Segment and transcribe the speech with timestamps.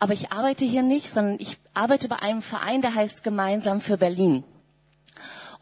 [0.00, 3.98] aber ich arbeite hier nicht, sondern ich arbeite bei einem Verein, der heißt Gemeinsam für
[3.98, 4.42] Berlin.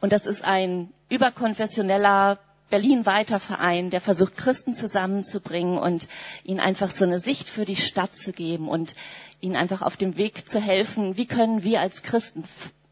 [0.01, 2.39] Und das ist ein überkonfessioneller
[2.71, 6.07] Berlin-weiter Verein, der versucht, Christen zusammenzubringen und
[6.45, 8.95] ihnen einfach so eine Sicht für die Stadt zu geben und
[9.41, 12.45] ihnen einfach auf dem Weg zu helfen, wie können wir als Christen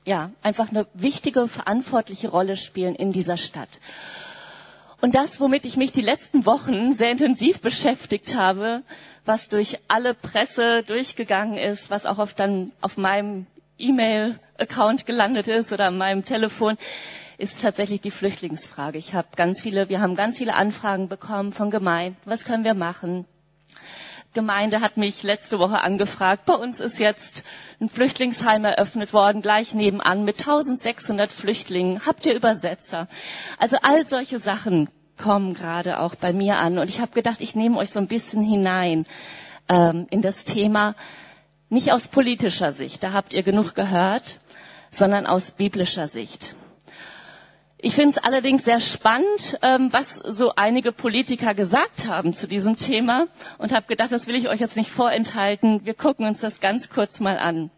[0.05, 3.81] ja einfach eine wichtige, verantwortliche Rolle spielen in dieser Stadt.
[5.01, 8.83] Und das, womit ich mich die letzten Wochen sehr intensiv beschäftigt habe,
[9.25, 13.47] was durch alle Presse durchgegangen ist, was auch auf dann auf meinem
[13.79, 16.79] E-Mail-Account gelandet ist oder an meinem Telefon,
[17.39, 18.97] ist tatsächlich die Flüchtlingsfrage.
[18.97, 22.17] Ich habe ganz viele, wir haben ganz viele Anfragen bekommen von Gemeinden.
[22.25, 23.27] Was können wir machen?
[24.37, 26.45] Gemeinde hat mich letzte Woche angefragt.
[26.45, 27.43] Bei uns ist jetzt
[27.81, 32.05] ein Flüchtlingsheim eröffnet worden, gleich nebenan mit 1600 Flüchtlingen.
[32.05, 33.09] Habt ihr Übersetzer?
[33.59, 36.77] Also all solche Sachen kommen gerade auch bei mir an.
[36.77, 39.07] Und ich habe gedacht, ich nehme euch so ein bisschen hinein
[39.71, 40.95] ähm, in das Thema,
[41.71, 44.37] nicht aus politischer Sicht, da habt ihr genug gehört,
[44.91, 46.56] sondern aus biblischer Sicht.
[47.87, 52.77] Ich finde es allerdings sehr spannend, ähm, was so einige Politiker gesagt haben zu diesem
[52.77, 53.29] Thema
[53.59, 55.87] und habe gedacht, das will ich euch jetzt nicht vorenthalten.
[55.87, 57.71] Wir gucken uns das ganz kurz mal an.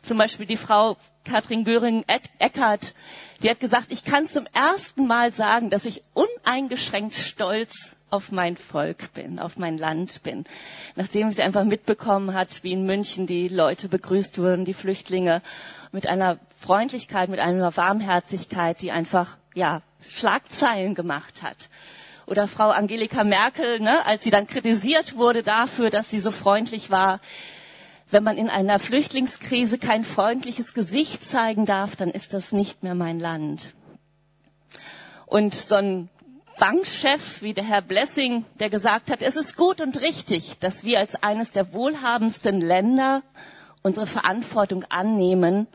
[0.00, 2.94] Zum Beispiel die Frau Katrin Göring-Eckardt,
[3.42, 8.56] die hat gesagt, ich kann zum ersten Mal sagen, dass ich uneingeschränkt stolz auf mein
[8.56, 10.44] Volk bin, auf mein Land bin.
[10.94, 15.42] Nachdem sie einfach mitbekommen hat, wie in München die Leute begrüßt wurden, die Flüchtlinge,
[15.90, 21.68] mit einer Freundlichkeit, mit einer Warmherzigkeit, die einfach, ja, Schlagzeilen gemacht hat.
[22.26, 26.90] Oder Frau Angelika Merkel, ne, als sie dann kritisiert wurde dafür, dass sie so freundlich
[26.90, 27.20] war,
[28.10, 32.94] wenn man in einer Flüchtlingskrise kein freundliches Gesicht zeigen darf, dann ist das nicht mehr
[32.94, 33.74] mein Land.
[35.26, 36.08] Und so ein
[36.58, 40.98] Bankchef wie der Herr Blessing, der gesagt hat, es ist gut und richtig, dass wir
[40.98, 43.22] als eines der wohlhabendsten Länder
[43.82, 45.66] unsere Verantwortung annehmen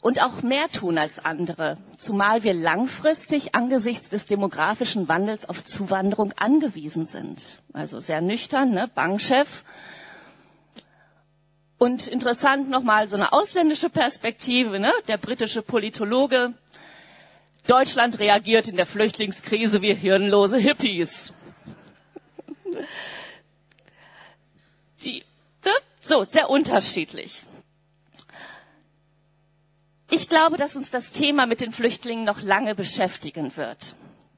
[0.00, 6.32] und auch mehr tun als andere, zumal wir langfristig angesichts des demografischen Wandels auf Zuwanderung
[6.38, 7.58] angewiesen sind.
[7.72, 8.90] Also sehr nüchtern, ne?
[8.94, 9.64] Bankchef.
[11.78, 14.92] Und interessant nochmal so eine ausländische Perspektive, ne?
[15.08, 16.54] der britische Politologe
[17.66, 21.32] Deutschland reagiert in der Flüchtlingskrise wie hirnlose Hippies.
[25.04, 25.24] Die,
[25.64, 25.70] ne?
[26.00, 27.44] so, sehr unterschiedlich.
[30.10, 33.94] Ich glaube, dass uns das Thema mit den Flüchtlingen noch lange beschäftigen wird.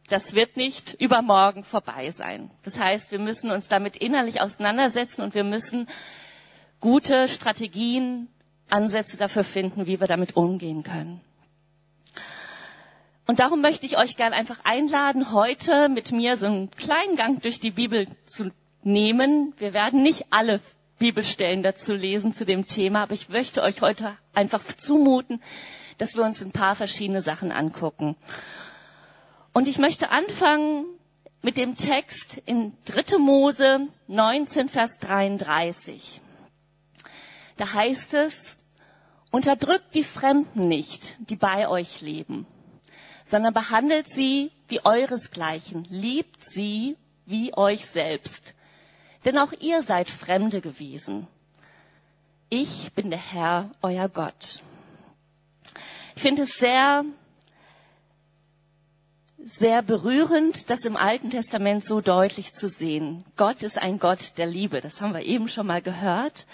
[0.08, 2.50] Das wird nicht übermorgen vorbei sein.
[2.62, 5.88] Das heißt, wir müssen uns damit innerlich auseinandersetzen und wir müssen
[6.80, 8.28] gute Strategien,
[8.70, 11.20] Ansätze dafür finden, wie wir damit umgehen können.
[13.26, 17.40] Und darum möchte ich euch gern einfach einladen, heute mit mir so einen kleinen Gang
[17.42, 18.50] durch die Bibel zu
[18.82, 19.54] nehmen.
[19.56, 20.60] Wir werden nicht alle
[20.98, 25.42] Bibelstellen dazu lesen zu dem Thema, aber ich möchte euch heute einfach zumuten,
[25.96, 28.14] dass wir uns ein paar verschiedene Sachen angucken.
[29.54, 30.84] Und ich möchte anfangen
[31.40, 33.16] mit dem Text in 3.
[33.18, 36.20] Mose 19, Vers 33.
[37.56, 38.58] Da heißt es,
[39.30, 42.46] unterdrückt die Fremden nicht, die bei euch leben
[43.24, 46.96] sondern behandelt sie wie euresgleichen, liebt sie
[47.26, 48.54] wie euch selbst.
[49.24, 51.26] Denn auch ihr seid Fremde gewesen.
[52.50, 54.60] Ich bin der Herr, euer Gott.
[56.14, 57.04] Ich finde es sehr,
[59.44, 63.24] sehr berührend, das im Alten Testament so deutlich zu sehen.
[63.36, 64.80] Gott ist ein Gott der Liebe.
[64.80, 66.46] Das haben wir eben schon mal gehört.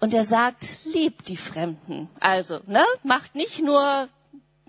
[0.00, 2.08] Und er sagt, liebt die Fremden.
[2.18, 4.08] Also, ne, macht nicht nur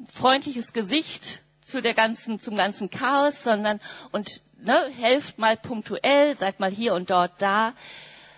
[0.08, 3.80] freundliches Gesicht zu der ganzen, zum ganzen Chaos, sondern
[4.12, 7.74] und ne, helft mal punktuell, seid mal hier und dort da,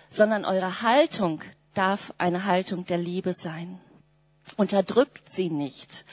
[0.08, 1.42] sondern eure Haltung
[1.74, 3.80] darf eine Haltung der Liebe sein.
[4.56, 6.04] Unterdrückt sie nicht.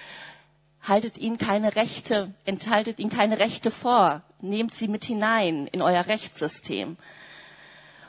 [0.82, 4.24] Haltet ihnen keine Rechte, enthaltet ihnen keine Rechte vor.
[4.40, 6.98] Nehmt sie mit hinein in euer Rechtssystem.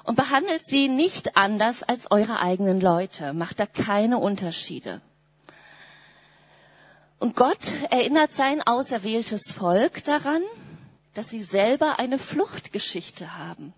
[0.05, 3.35] Und behandelt sie nicht anders als eure eigenen Leute.
[3.35, 5.03] Macht da keine Unterschiede.
[7.23, 10.43] Und Gott erinnert sein auserwähltes Volk daran,
[11.15, 13.75] dass sie selber eine Fluchtgeschichte haben.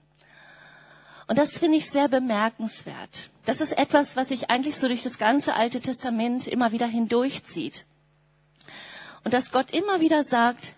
[1.26, 3.28] Und das finde ich sehr bemerkenswert.
[3.44, 7.84] Das ist etwas, was sich eigentlich so durch das ganze Alte Testament immer wieder hindurchzieht.
[9.24, 10.74] Und dass Gott immer wieder sagt,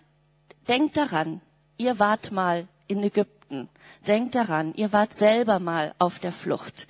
[0.67, 1.39] denkt daran,
[1.77, 3.69] ihr wart mal in Ägypten.
[4.09, 6.85] Denkt daran, ihr wart selber mal auf der Flucht.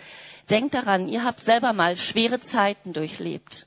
[0.49, 3.66] Denkt daran, ihr habt selber mal schwere Zeiten durchlebt.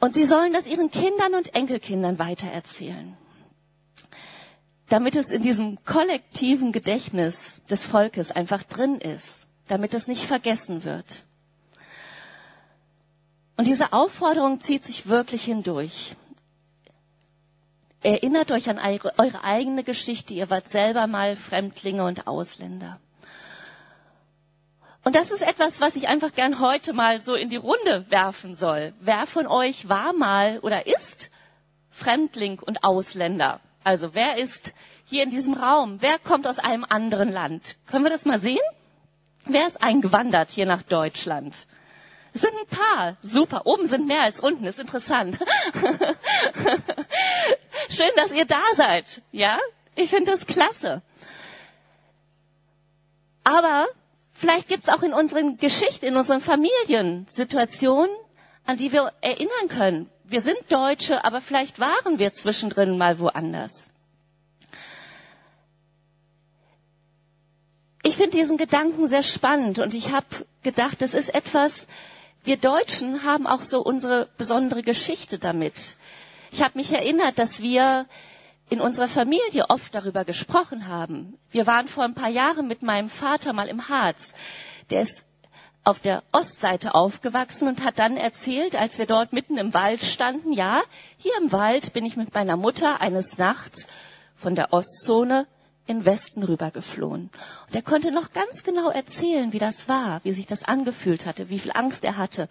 [0.00, 3.16] Und sie sollen das ihren Kindern und Enkelkindern weitererzählen.
[4.90, 10.82] damit es in diesem kollektiven Gedächtnis des Volkes einfach drin ist, damit es nicht vergessen
[10.82, 11.24] wird.
[13.56, 16.16] Und diese Aufforderung zieht sich wirklich hindurch.
[18.02, 20.34] Erinnert euch an eure, eure eigene Geschichte.
[20.34, 22.98] Ihr wart selber mal Fremdlinge und Ausländer.
[25.02, 28.54] Und das ist etwas, was ich einfach gern heute mal so in die Runde werfen
[28.54, 28.92] soll.
[29.00, 31.30] Wer von euch war mal oder ist
[31.90, 33.60] Fremdling und Ausländer?
[33.82, 34.74] Also wer ist
[35.06, 35.96] hier in diesem Raum?
[36.00, 37.76] Wer kommt aus einem anderen Land?
[37.86, 38.60] Können wir das mal sehen?
[39.46, 41.66] Wer ist eingewandert hier nach Deutschland?
[42.32, 43.16] Es sind ein paar.
[43.22, 43.66] Super.
[43.66, 44.66] Oben sind mehr als unten.
[44.66, 45.36] Ist interessant.
[47.90, 49.22] Schön, dass ihr da seid.
[49.32, 49.58] Ja?
[49.96, 51.02] Ich finde das klasse.
[53.42, 53.88] Aber
[54.40, 58.10] vielleicht gibt es auch in unseren Geschichten, in unseren Familien Situationen,
[58.64, 60.08] an die wir erinnern können.
[60.24, 63.90] Wir sind Deutsche, aber vielleicht waren wir zwischendrin mal woanders.
[68.02, 70.26] Ich finde diesen Gedanken sehr spannend und ich habe
[70.62, 71.86] gedacht, das ist etwas,
[72.44, 75.96] wir Deutschen haben auch so unsere besondere Geschichte damit.
[76.50, 78.06] Ich habe mich erinnert, dass wir
[78.70, 81.36] in unserer Familie oft darüber gesprochen haben.
[81.50, 84.32] Wir waren vor ein paar Jahren mit meinem Vater mal im Harz.
[84.90, 85.24] Der ist
[85.82, 90.52] auf der Ostseite aufgewachsen und hat dann erzählt, als wir dort mitten im Wald standen,
[90.52, 90.82] ja,
[91.16, 93.88] hier im Wald bin ich mit meiner Mutter eines Nachts
[94.34, 95.46] von der Ostzone
[95.86, 97.30] in Westen rübergeflohen.
[97.66, 101.48] Und er konnte noch ganz genau erzählen, wie das war, wie sich das angefühlt hatte,
[101.48, 102.48] wie viel Angst er hatte,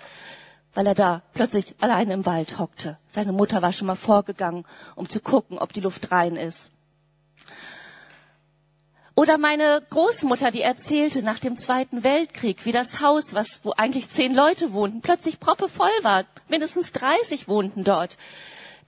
[0.80, 2.98] weil er da plötzlich allein im Wald hockte.
[3.06, 4.64] Seine Mutter war schon mal vorgegangen,
[4.96, 6.72] um zu gucken, ob die Luft rein ist.
[9.14, 14.10] Oder meine Großmutter, die erzählte nach dem Zweiten Weltkrieg, wie das Haus, was, wo eigentlich
[14.10, 16.24] zehn Leute wohnten, plötzlich proppevoll war.
[16.48, 18.18] Mindestens 30 wohnten dort.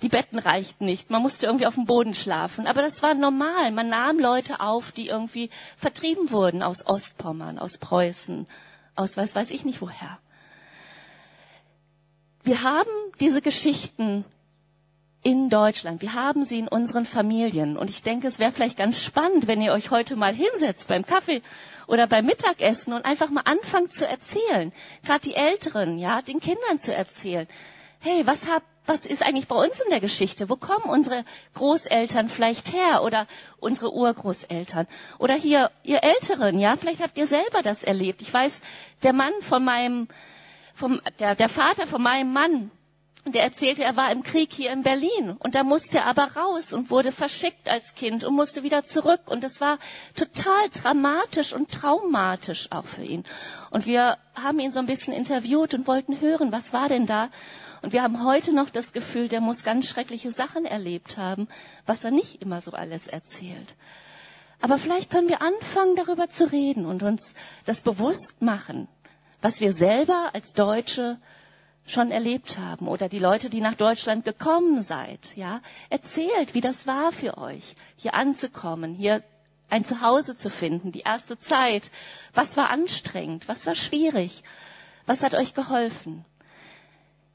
[0.02, 1.10] Die Betten reichten nicht.
[1.10, 2.68] Man musste irgendwie auf dem Boden schlafen.
[2.68, 3.70] Aber das war normal.
[3.72, 8.48] Man nahm Leute auf, die irgendwie vertrieben wurden aus Ostpommern, aus Preußen,
[8.96, 10.20] aus weiß weiß ich nicht woher.
[12.44, 12.90] Wir haben
[13.20, 14.26] diese Geschichten
[15.24, 16.02] in Deutschland.
[16.02, 17.78] Wir haben sie in unseren Familien.
[17.78, 21.06] Und ich denke, es wäre vielleicht ganz spannend, wenn ihr euch heute mal hinsetzt beim
[21.06, 21.42] Kaffee
[21.86, 24.72] oder beim Mittagessen und einfach mal anfangt zu erzählen.
[25.06, 27.48] Gerade die Älteren, ja, den Kindern zu erzählen.
[28.00, 30.50] Hey, was habt was ist eigentlich bei uns in der Geschichte?
[30.50, 31.24] Wo kommen unsere
[31.54, 33.28] Großeltern vielleicht her oder
[33.60, 34.88] unsere Urgroßeltern?
[35.20, 38.22] Oder hier, ihr Älteren, ja, vielleicht habt ihr selber das erlebt.
[38.22, 38.62] Ich weiß,
[39.04, 40.08] der Mann von meinem,
[40.82, 42.72] vom, der, der Vater von meinem Mann,
[43.28, 46.74] der erzählte, er war im Krieg hier in Berlin und da musste er aber raus
[46.74, 49.78] und wurde verschickt als Kind und musste wieder zurück und das war
[50.16, 53.26] total dramatisch und traumatisch auch für ihn.
[53.70, 57.30] Und wir haben ihn so ein bisschen interviewt und wollten hören, was war denn da?
[57.84, 61.48] Und wir haben heute noch das Gefühl, der muss ganz schreckliche Sachen erlebt haben,
[61.86, 63.76] was er nicht immer so alles erzählt.
[64.62, 67.36] Aber vielleicht können wir anfangen, darüber zu reden und uns
[67.66, 68.88] das bewusst machen,
[69.42, 71.20] was wir selber als Deutsche
[71.88, 76.88] schon erlebt haben oder die Leute, die nach Deutschland gekommen seid, ja, erzählt, wie das
[76.88, 79.24] war für euch, hier anzukommen, hier
[79.70, 81.90] ein Zuhause zu finden, die erste Zeit.
[82.34, 83.48] Was war anstrengend?
[83.48, 84.44] Was war schwierig?
[85.06, 86.26] Was hat euch geholfen?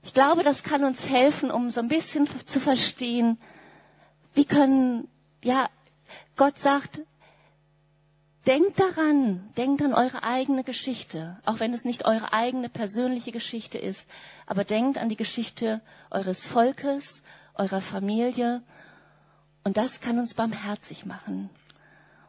[0.05, 3.39] Ich glaube, das kann uns helfen, um so ein bisschen zu verstehen,
[4.35, 5.09] wie können,
[5.43, 5.69] ja,
[6.37, 7.01] Gott sagt,
[8.47, 13.79] denkt daran, denkt an eure eigene Geschichte, auch wenn es nicht eure eigene persönliche Geschichte
[13.79, 14.09] ist,
[14.47, 17.23] aber denkt an die Geschichte eures Volkes,
[17.55, 18.63] eurer Familie,
[19.65, 21.51] und das kann uns barmherzig machen.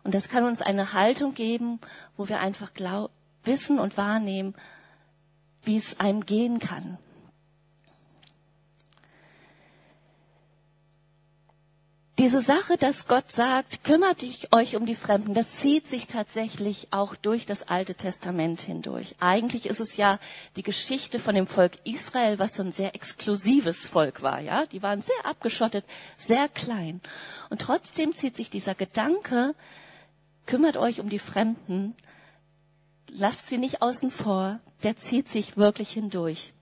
[0.03, 1.79] Und das kann uns eine Haltung geben,
[2.15, 2.71] wo wir einfach
[3.43, 4.55] wissen und wahrnehmen,
[5.61, 6.97] wie es einem gehen kann.
[12.19, 17.15] Diese Sache, dass Gott sagt, kümmert euch um die Fremden, das zieht sich tatsächlich auch
[17.15, 19.15] durch das Alte Testament hindurch.
[19.19, 20.17] Eigentlich ist es ja
[20.55, 24.65] die Geschichte von dem Volk Israel, was so ein sehr exklusives Volk war, ja.
[24.65, 25.85] Die waren sehr abgeschottet,
[26.17, 27.01] sehr klein.
[27.51, 29.53] Und trotzdem zieht sich dieser Gedanke,
[30.47, 31.95] kümmert euch um die Fremden,
[33.11, 36.53] lasst sie nicht außen vor, der zieht sich wirklich hindurch.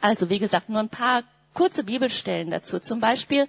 [0.00, 1.22] Also, wie gesagt, nur ein paar
[1.52, 2.78] kurze Bibelstellen dazu.
[2.78, 3.46] Zum Beispiel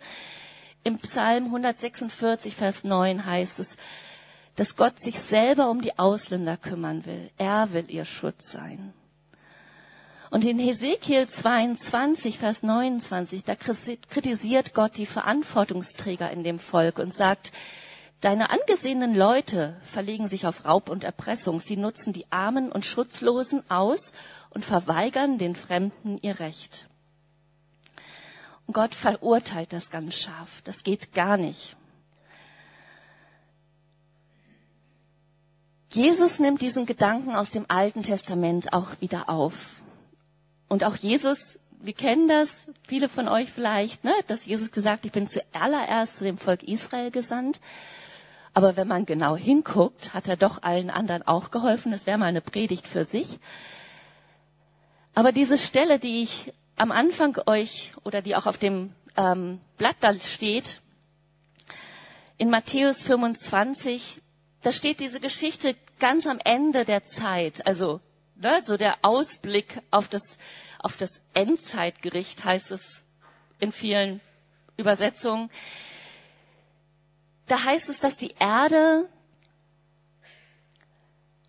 [0.84, 3.78] im Psalm 146, Vers 9 heißt es,
[4.56, 7.30] dass Gott sich selber um die Ausländer kümmern will.
[7.38, 8.94] Er will ihr Schutz sein.
[10.30, 17.14] Und in Hesekiel 22, Vers 29, da kritisiert Gott die Verantwortungsträger in dem Volk und
[17.14, 17.52] sagt,
[18.22, 21.60] Deine angesehenen Leute verlegen sich auf Raub und Erpressung.
[21.60, 24.14] Sie nutzen die Armen und Schutzlosen aus
[24.52, 26.88] und verweigern den Fremden ihr Recht.
[28.74, 30.62] Gott verurteilt das ganz scharf.
[30.64, 31.76] Das geht gar nicht.
[35.94, 39.82] Jesus nimmt diesen Gedanken aus dem Alten Testament auch wieder auf.
[40.70, 45.12] Und auch Jesus, wir kennen das, viele von euch vielleicht, ne, dass Jesus gesagt, ich
[45.12, 47.60] bin zuallererst zu dem Volk Israel gesandt.
[48.54, 51.92] Aber wenn man genau hinguckt, hat er doch allen anderen auch geholfen.
[51.92, 53.40] Das wäre mal eine Predigt für sich.
[55.14, 59.98] Aber diese Stelle, die ich am Anfang euch oder die auch auf dem ähm, Blatt
[60.00, 60.82] da steht,
[62.40, 64.20] in Matthäus 25,
[64.64, 68.02] da steht diese Geschichte ganz am Ende der Zeit, also
[68.36, 70.40] ne, so der Ausblick auf das,
[70.80, 73.06] auf das Endzeitgericht heißt es
[73.60, 74.20] in vielen
[74.76, 75.52] Übersetzungen.
[77.46, 79.08] Da heißt es, dass die Erde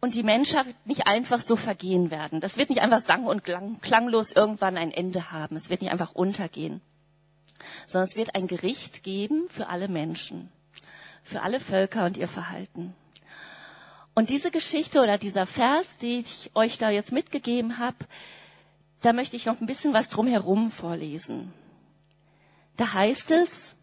[0.03, 2.41] und die Menschheit nicht einfach so vergehen werden.
[2.41, 5.55] Das wird nicht einfach sang- und klanglos irgendwann ein Ende haben.
[5.55, 6.83] Es wird nicht einfach untergehen,
[7.87, 10.51] sondern es wird ein Gericht geben für alle Menschen,
[11.23, 12.95] für alle Völker und ihr Verhalten.
[14.13, 17.97] Und diese Geschichte oder dieser Vers, den ich euch da jetzt mitgegeben habe,
[19.03, 21.53] da möchte ich noch ein bisschen was drumherum vorlesen.
[22.77, 23.77] Da heißt es,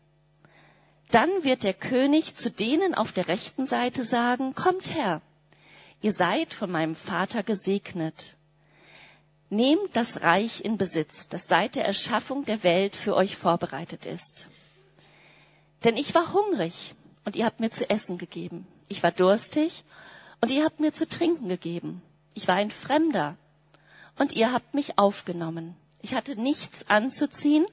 [1.11, 5.21] dann wird der König zu denen auf der rechten Seite sagen, kommt her,
[6.01, 8.35] ihr seid von meinem Vater gesegnet.
[9.49, 14.49] Nehmt das Reich in Besitz, das seit der Erschaffung der Welt für euch vorbereitet ist.
[15.83, 16.93] Denn ich war hungrig
[17.25, 18.67] und ihr habt mir zu essen gegeben.
[18.87, 19.83] Ich war durstig
[20.41, 22.01] und ihr habt mir zu trinken gegeben.
[22.33, 23.37] Ich war ein Fremder
[24.17, 25.75] und ihr habt mich aufgenommen.
[26.01, 27.65] Ich hatte nichts anzuziehen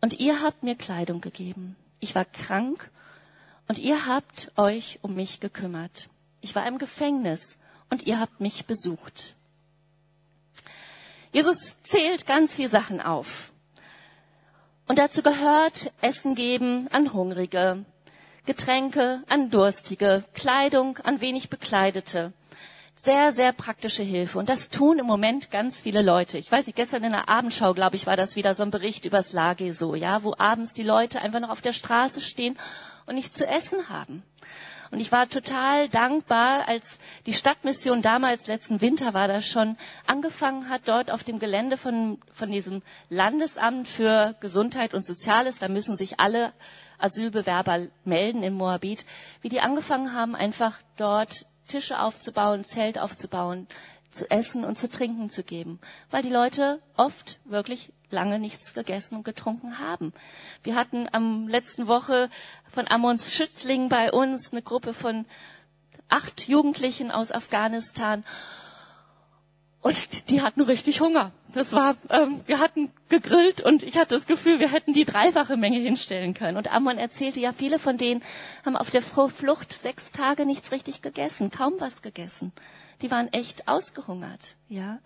[0.00, 1.76] und ihr habt mir Kleidung gegeben.
[2.00, 2.90] Ich war krank
[3.68, 6.08] und ihr habt euch um mich gekümmert.
[6.46, 7.58] Ich war im Gefängnis
[7.90, 9.34] und ihr habt mich besucht.
[11.32, 13.50] Jesus zählt ganz viele Sachen auf.
[14.86, 17.84] Und dazu gehört Essen geben an Hungrige,
[18.44, 22.32] Getränke an Durstige, Kleidung an wenig Bekleidete.
[22.94, 24.38] Sehr, sehr praktische Hilfe.
[24.38, 26.38] Und das tun im Moment ganz viele Leute.
[26.38, 29.04] Ich weiß nicht, gestern in der Abendschau, glaube ich, war das wieder so ein Bericht
[29.04, 32.56] übers Lage so, ja, wo abends die Leute einfach noch auf der Straße stehen
[33.04, 34.22] und nichts zu essen haben.
[34.90, 39.76] Und ich war total dankbar, als die Stadtmission damals, letzten Winter war das schon,
[40.06, 45.68] angefangen hat, dort auf dem Gelände von, von diesem Landesamt für Gesundheit und Soziales, da
[45.68, 46.52] müssen sich alle
[46.98, 49.04] Asylbewerber melden in Moabit,
[49.42, 53.66] wie die angefangen haben, einfach dort Tische aufzubauen, Zelt aufzubauen,
[54.08, 59.16] zu essen und zu trinken zu geben, weil die Leute oft wirklich lange nichts gegessen
[59.16, 60.12] und getrunken haben.
[60.62, 62.30] Wir hatten am letzten Woche
[62.72, 65.24] von Ammons Schützling bei uns eine Gruppe von
[66.08, 68.24] acht Jugendlichen aus Afghanistan
[69.86, 71.30] und die hatten richtig Hunger.
[71.54, 75.56] Das war, ähm, wir hatten gegrillt und ich hatte das Gefühl, wir hätten die dreifache
[75.56, 76.56] Menge hinstellen können.
[76.56, 78.22] Und Ammon erzählte ja, viele von denen
[78.64, 82.50] haben auf der Flucht sechs Tage nichts richtig gegessen, kaum was gegessen.
[83.00, 84.98] Die waren echt ausgehungert, ja.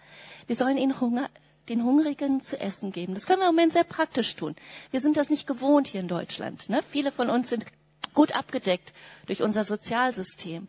[0.47, 1.28] Wir sollen ihnen Hunger,
[1.70, 3.14] den Hungrigen zu essen geben.
[3.14, 4.56] Das können wir im Moment sehr praktisch tun.
[4.90, 6.68] Wir sind das nicht gewohnt hier in Deutschland.
[6.68, 6.82] Ne?
[6.86, 7.64] Viele von uns sind
[8.12, 8.92] gut abgedeckt
[9.26, 10.68] durch unser Sozialsystem.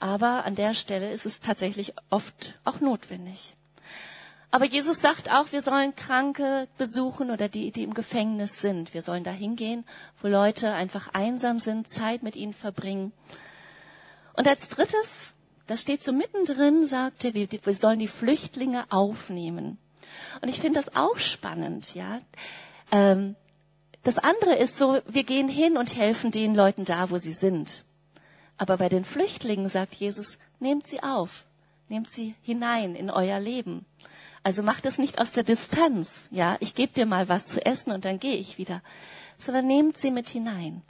[0.00, 3.56] Aber an der Stelle ist es tatsächlich oft auch notwendig.
[4.50, 8.94] Aber Jesus sagt auch, wir sollen Kranke besuchen oder die, die im Gefängnis sind.
[8.94, 9.84] Wir sollen da hingehen,
[10.22, 13.12] wo Leute einfach einsam sind, Zeit mit ihnen verbringen.
[14.34, 15.34] Und als drittes,
[15.66, 19.78] das steht so mittendrin, sagt er, wir, wir sollen die Flüchtlinge aufnehmen.
[20.40, 22.20] Und ich finde das auch spannend, ja.
[22.90, 23.36] Ähm,
[24.02, 27.84] das andere ist so, wir gehen hin und helfen den Leuten da, wo sie sind.
[28.56, 31.44] Aber bei den Flüchtlingen sagt Jesus, nehmt sie auf,
[31.88, 33.86] nehmt sie hinein in euer Leben.
[34.42, 37.92] Also macht es nicht aus der Distanz, ja, ich gebe dir mal was zu essen
[37.92, 38.82] und dann gehe ich wieder,
[39.36, 40.82] sondern nehmt sie mit hinein.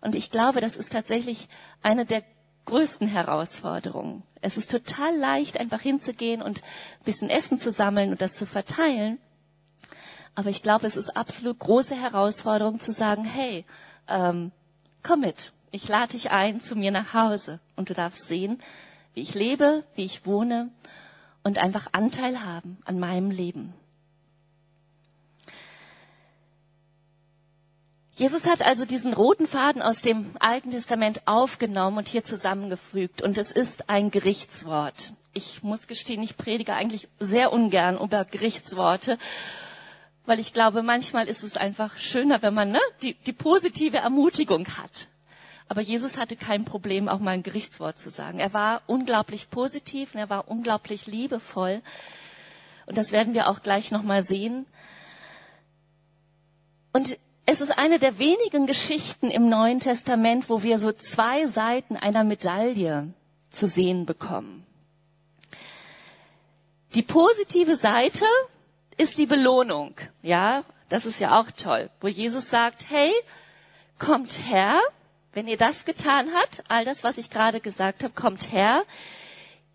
[0.00, 1.48] Und ich glaube, das ist tatsächlich
[1.82, 2.22] eine der
[2.66, 4.22] größten Herausforderungen.
[4.42, 8.46] Es ist total leicht, einfach hinzugehen und ein bisschen Essen zu sammeln und das zu
[8.46, 9.18] verteilen.
[10.34, 13.64] Aber ich glaube, es ist absolut große Herausforderung zu sagen, hey,
[14.06, 14.52] ähm,
[15.02, 18.62] komm mit, ich lade dich ein zu mir nach Hause und du darfst sehen,
[19.14, 20.70] wie ich lebe, wie ich wohne
[21.42, 23.72] und einfach Anteil haben an meinem Leben.
[28.16, 33.20] Jesus hat also diesen roten Faden aus dem Alten Testament aufgenommen und hier zusammengefügt.
[33.20, 35.12] Und es ist ein Gerichtswort.
[35.34, 39.18] Ich muss gestehen, ich predige eigentlich sehr ungern über Gerichtsworte,
[40.24, 44.66] weil ich glaube, manchmal ist es einfach schöner, wenn man ne, die, die positive Ermutigung
[44.66, 45.08] hat.
[45.68, 48.38] Aber Jesus hatte kein Problem, auch mal ein Gerichtswort zu sagen.
[48.38, 51.82] Er war unglaublich positiv und er war unglaublich liebevoll.
[52.86, 54.64] Und das werden wir auch gleich nochmal sehen.
[56.94, 61.96] Und es ist eine der wenigen Geschichten im Neuen Testament, wo wir so zwei Seiten
[61.96, 63.14] einer Medaille
[63.52, 64.66] zu sehen bekommen.
[66.94, 68.24] Die positive Seite
[68.96, 69.94] ist die Belohnung.
[70.22, 73.12] Ja, das ist ja auch toll, wo Jesus sagt, hey,
[74.00, 74.80] kommt her,
[75.32, 78.82] wenn ihr das getan habt, all das, was ich gerade gesagt habe, kommt her,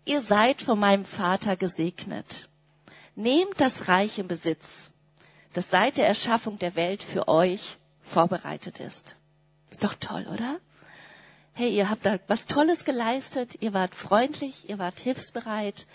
[0.04, 2.50] ihr seid von meinem Vater gesegnet.
[3.14, 4.91] Nehmt das Reich in Besitz,
[5.52, 9.16] das seit der Erschaffung der Welt für euch vorbereitet ist.
[9.70, 10.58] Ist doch toll, oder?
[11.54, 15.86] Hey, ihr habt da was Tolles geleistet, ihr wart freundlich, ihr wart hilfsbereit,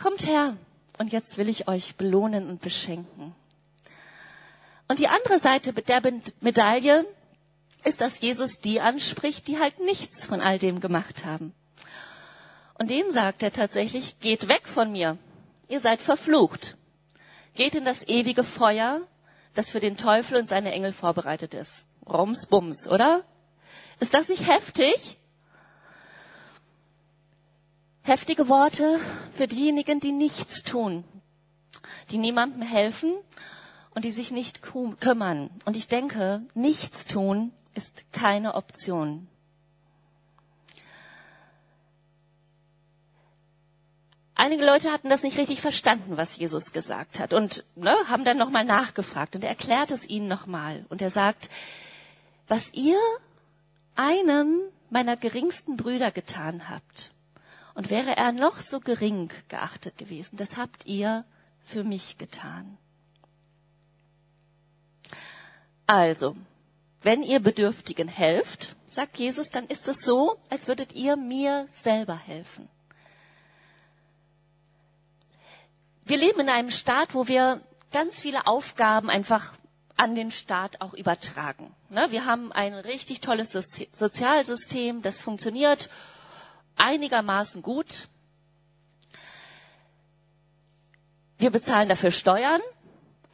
[0.00, 0.56] Kommt her
[0.96, 3.34] und jetzt will ich euch belohnen und beschenken.
[4.88, 6.00] Und die andere Seite der
[6.40, 7.04] Medaille
[7.84, 11.52] ist, dass Jesus die anspricht, die halt nichts von all dem gemacht haben.
[12.78, 15.18] Und denen sagt er tatsächlich, geht weg von mir.
[15.68, 16.78] Ihr seid verflucht.
[17.54, 19.00] Geht in das ewige Feuer,
[19.54, 21.86] das für den Teufel und seine Engel vorbereitet ist.
[22.08, 23.24] Roms Bums, oder?
[23.98, 25.18] Ist das nicht heftig?
[28.02, 28.98] Heftige Worte
[29.32, 31.04] für diejenigen, die nichts tun,
[32.10, 33.14] die niemandem helfen
[33.94, 35.50] und die sich nicht kümmern.
[35.64, 39.28] Und ich denke, nichts tun ist keine Option.
[44.42, 48.38] Einige Leute hatten das nicht richtig verstanden, was Jesus gesagt hat und ne, haben dann
[48.38, 51.50] nochmal nachgefragt und er erklärt es ihnen nochmal und er sagt,
[52.48, 52.98] was ihr
[53.96, 57.10] einem meiner geringsten Brüder getan habt,
[57.74, 61.26] und wäre er noch so gering geachtet gewesen, das habt ihr
[61.66, 62.78] für mich getan.
[65.86, 66.34] Also,
[67.02, 72.16] wenn ihr Bedürftigen helft, sagt Jesus, dann ist es so, als würdet ihr mir selber
[72.16, 72.70] helfen.
[76.04, 77.60] Wir leben in einem Staat, wo wir
[77.92, 79.52] ganz viele Aufgaben einfach
[79.96, 81.74] an den Staat auch übertragen.
[81.90, 85.90] Ne, wir haben ein richtig tolles Sozialsystem, das funktioniert
[86.76, 88.08] einigermaßen gut.
[91.38, 92.60] Wir bezahlen dafür Steuern,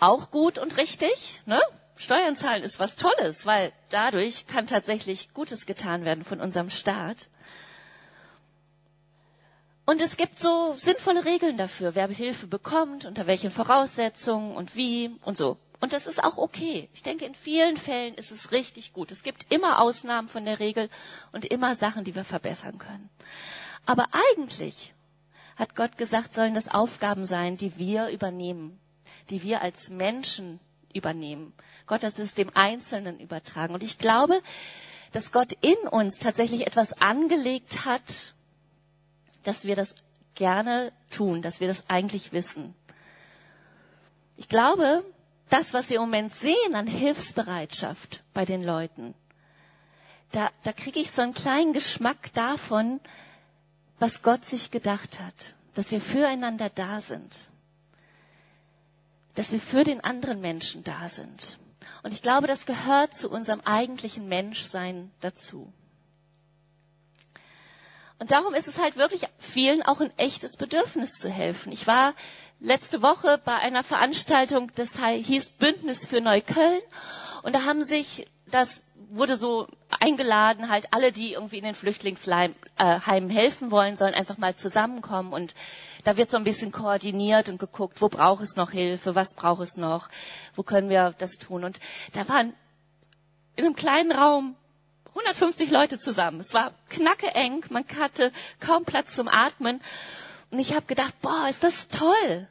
[0.01, 1.43] auch gut und richtig.
[1.47, 1.61] Ne?
[1.97, 7.29] Steuern zahlen ist was Tolles, weil dadurch kann tatsächlich Gutes getan werden von unserem Staat.
[9.87, 15.13] Und es gibt so sinnvolle Regeln dafür, wer Hilfe bekommt, unter welchen Voraussetzungen und wie
[15.25, 15.59] und so.
[15.81, 16.89] Und das ist auch okay.
[16.93, 19.13] Ich denke, in vielen Fällen ist es richtig gut.
[19.13, 20.91] Es gibt immer Ausnahmen von der Regel
[21.31, 23.09] und immer Sachen, die wir verbessern können.
[23.85, 24.93] Aber eigentlich
[25.55, 28.81] hat Gott gesagt, sollen das Aufgaben sein, die wir übernehmen,
[29.31, 30.59] die wir als Menschen
[30.93, 31.53] übernehmen.
[31.87, 33.73] Gott hat es dem Einzelnen übertragen.
[33.73, 34.43] Und ich glaube,
[35.13, 38.35] dass Gott in uns tatsächlich etwas angelegt hat,
[39.47, 39.95] dass wir das
[40.35, 42.75] gerne tun, dass wir das eigentlich wissen.
[44.37, 45.05] Ich glaube,
[45.49, 49.15] das, was wir im Moment sehen an Hilfsbereitschaft bei den Leuten,
[50.33, 53.01] da, da kriege ich so einen kleinen Geschmack davon,
[53.99, 57.49] was Gott sich gedacht hat, dass wir füreinander da sind,
[59.35, 61.59] dass wir für den anderen Menschen da sind.
[62.03, 65.73] Und ich glaube, das gehört zu unserem eigentlichen Menschsein dazu.
[68.19, 71.71] Und darum ist es halt wirklich vielen auch ein echtes Bedürfnis zu helfen.
[71.73, 72.15] Ich war
[72.61, 76.81] letzte Woche bei einer Veranstaltung, das hieß Bündnis für Neukölln.
[77.43, 79.67] Und da haben sich, das wurde so
[80.01, 85.33] eingeladen, halt alle, die irgendwie in den Flüchtlingsheimen äh, helfen wollen, sollen einfach mal zusammenkommen.
[85.33, 85.55] Und
[86.05, 89.63] da wird so ein bisschen koordiniert und geguckt, wo braucht es noch Hilfe, was braucht
[89.63, 90.09] es noch,
[90.55, 91.65] wo können wir das tun.
[91.65, 91.81] Und
[92.15, 92.55] da waren
[93.57, 94.57] in einem kleinen Raum
[95.17, 96.41] 150 Leute zusammen.
[96.41, 99.81] Es war knacke eng, man hatte kaum Platz zum Atmen.
[100.51, 102.47] Und ich habe gedacht, boah, ist das toll.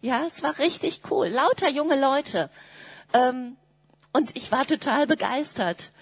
[0.00, 1.28] Ja, es war richtig cool.
[1.28, 2.50] Lauter junge Leute.
[3.14, 3.56] Ähm,
[4.12, 5.92] und ich war total begeistert.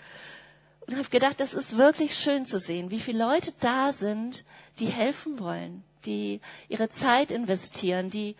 [0.86, 4.44] Und habe gedacht, das ist wirklich schön zu sehen, wie viele Leute da sind,
[4.80, 8.34] die helfen wollen, die ihre Zeit investieren, die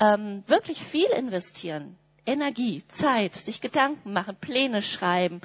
[0.00, 1.96] ähm, wirklich viel investieren.
[2.24, 5.40] Energie, Zeit, sich Gedanken machen, Pläne schreiben,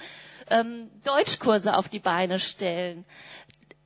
[0.50, 3.06] ähm, Deutschkurse auf die Beine stellen,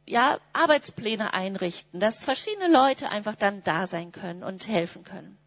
[0.05, 5.37] ja, Arbeitspläne einrichten, dass verschiedene Leute einfach dann da sein können und helfen können.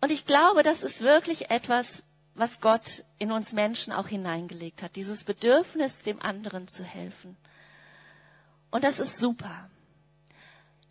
[0.00, 2.02] Und ich glaube, das ist wirklich etwas,
[2.34, 7.36] was Gott in uns Menschen auch hineingelegt hat, dieses Bedürfnis, dem anderen zu helfen.
[8.70, 9.68] Und das ist super.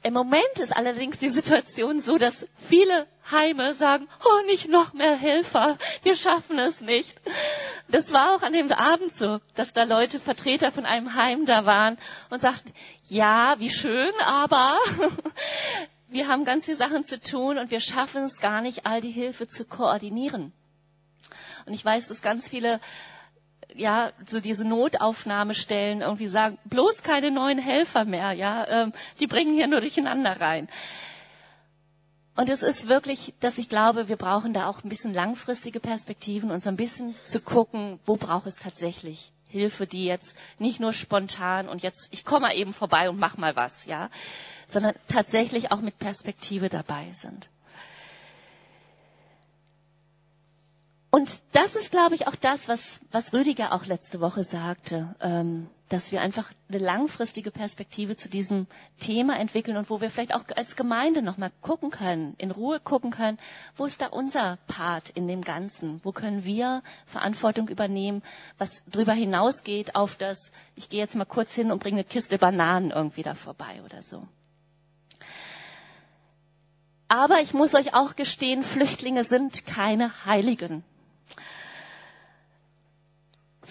[0.03, 5.15] Im Moment ist allerdings die Situation so, dass viele Heime sagen, oh, nicht noch mehr
[5.15, 7.15] Helfer, wir schaffen es nicht.
[7.87, 11.65] Das war auch an dem Abend so, dass da Leute, Vertreter von einem Heim da
[11.67, 11.99] waren
[12.31, 12.73] und sagten,
[13.09, 14.75] ja, wie schön, aber
[16.07, 19.11] wir haben ganz viele Sachen zu tun und wir schaffen es gar nicht, all die
[19.11, 20.51] Hilfe zu koordinieren.
[21.67, 22.79] Und ich weiß, dass ganz viele
[23.75, 29.53] ja, so diese Notaufnahmestellen irgendwie sagen, bloß keine neuen Helfer mehr, ja, ähm, die bringen
[29.53, 30.67] hier nur durcheinander rein.
[32.35, 36.49] Und es ist wirklich, dass ich glaube, wir brauchen da auch ein bisschen langfristige Perspektiven
[36.49, 40.93] und so ein bisschen zu gucken, wo braucht es tatsächlich Hilfe, die jetzt nicht nur
[40.93, 44.09] spontan und jetzt, ich komme mal eben vorbei und mach mal was, ja,
[44.65, 47.49] sondern tatsächlich auch mit Perspektive dabei sind.
[51.13, 55.67] Und das ist, glaube ich, auch das, was, was Rüdiger auch letzte Woche sagte, ähm,
[55.89, 58.65] dass wir einfach eine langfristige Perspektive zu diesem
[58.97, 63.11] Thema entwickeln und wo wir vielleicht auch als Gemeinde nochmal gucken können, in Ruhe gucken
[63.11, 63.37] können,
[63.75, 65.99] wo ist da unser Part in dem Ganzen?
[66.05, 68.23] Wo können wir Verantwortung übernehmen,
[68.57, 72.37] was darüber hinausgeht auf das, ich gehe jetzt mal kurz hin und bringe eine Kiste
[72.37, 74.25] Bananen irgendwie da vorbei oder so.
[77.09, 80.85] Aber ich muss euch auch gestehen, Flüchtlinge sind keine Heiligen.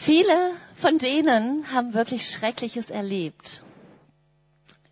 [0.02, 3.62] Viele von denen haben wirklich Schreckliches erlebt,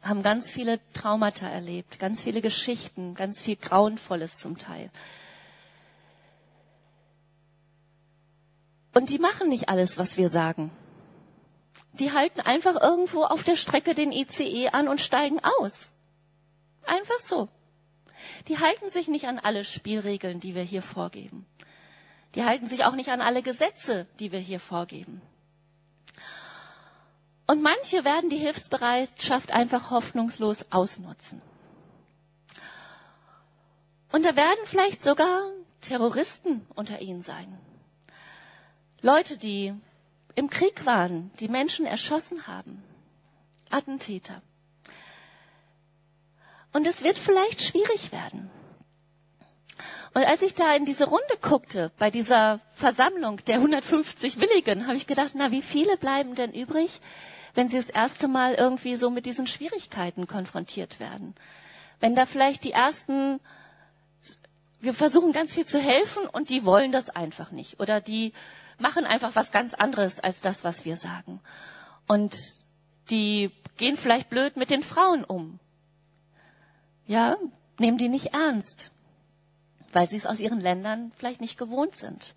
[0.03, 4.91] haben ganz viele Traumata erlebt, ganz viele Geschichten, ganz viel Grauenvolles zum Teil.
[8.93, 10.71] Und die machen nicht alles, was wir sagen.
[11.95, 15.91] Die halten einfach irgendwo auf der Strecke den ICE an und steigen aus.
[16.85, 17.49] Einfach so.
[18.47, 21.47] Die halten sich nicht an alle Spielregeln, die wir hier vorgeben.
[22.35, 25.23] Die halten sich auch nicht an alle Gesetze, die wir hier vorgeben.
[27.47, 31.41] Und manche werden die Hilfsbereitschaft einfach hoffnungslos ausnutzen.
[34.13, 35.41] Und da werden vielleicht sogar
[35.81, 37.59] Terroristen unter ihnen sein.
[39.01, 39.75] Leute, die
[40.35, 42.83] im Krieg waren, die Menschen erschossen haben.
[43.71, 44.43] Attentäter.
[46.73, 48.51] Und es wird vielleicht schwierig werden.
[50.15, 54.97] Und als ich da in diese Runde guckte, bei dieser Versammlung der 150 Willigen, habe
[54.97, 57.01] ich gedacht, na, wie viele bleiben denn übrig,
[57.55, 61.35] wenn sie das erste Mal irgendwie so mit diesen Schwierigkeiten konfrontiert werden?
[62.01, 63.41] Wenn da vielleicht die ersten,
[64.81, 67.81] wir versuchen ganz viel zu helfen und die wollen das einfach nicht.
[67.81, 68.33] Oder die
[68.79, 71.41] machen einfach was ganz anderes als das, was wir sagen.
[72.07, 72.37] Und
[73.11, 75.59] die gehen vielleicht blöd mit den Frauen um.
[77.07, 77.37] Ja,
[77.79, 78.91] nehmen die nicht ernst
[79.93, 82.35] weil sie es aus ihren Ländern vielleicht nicht gewohnt sind.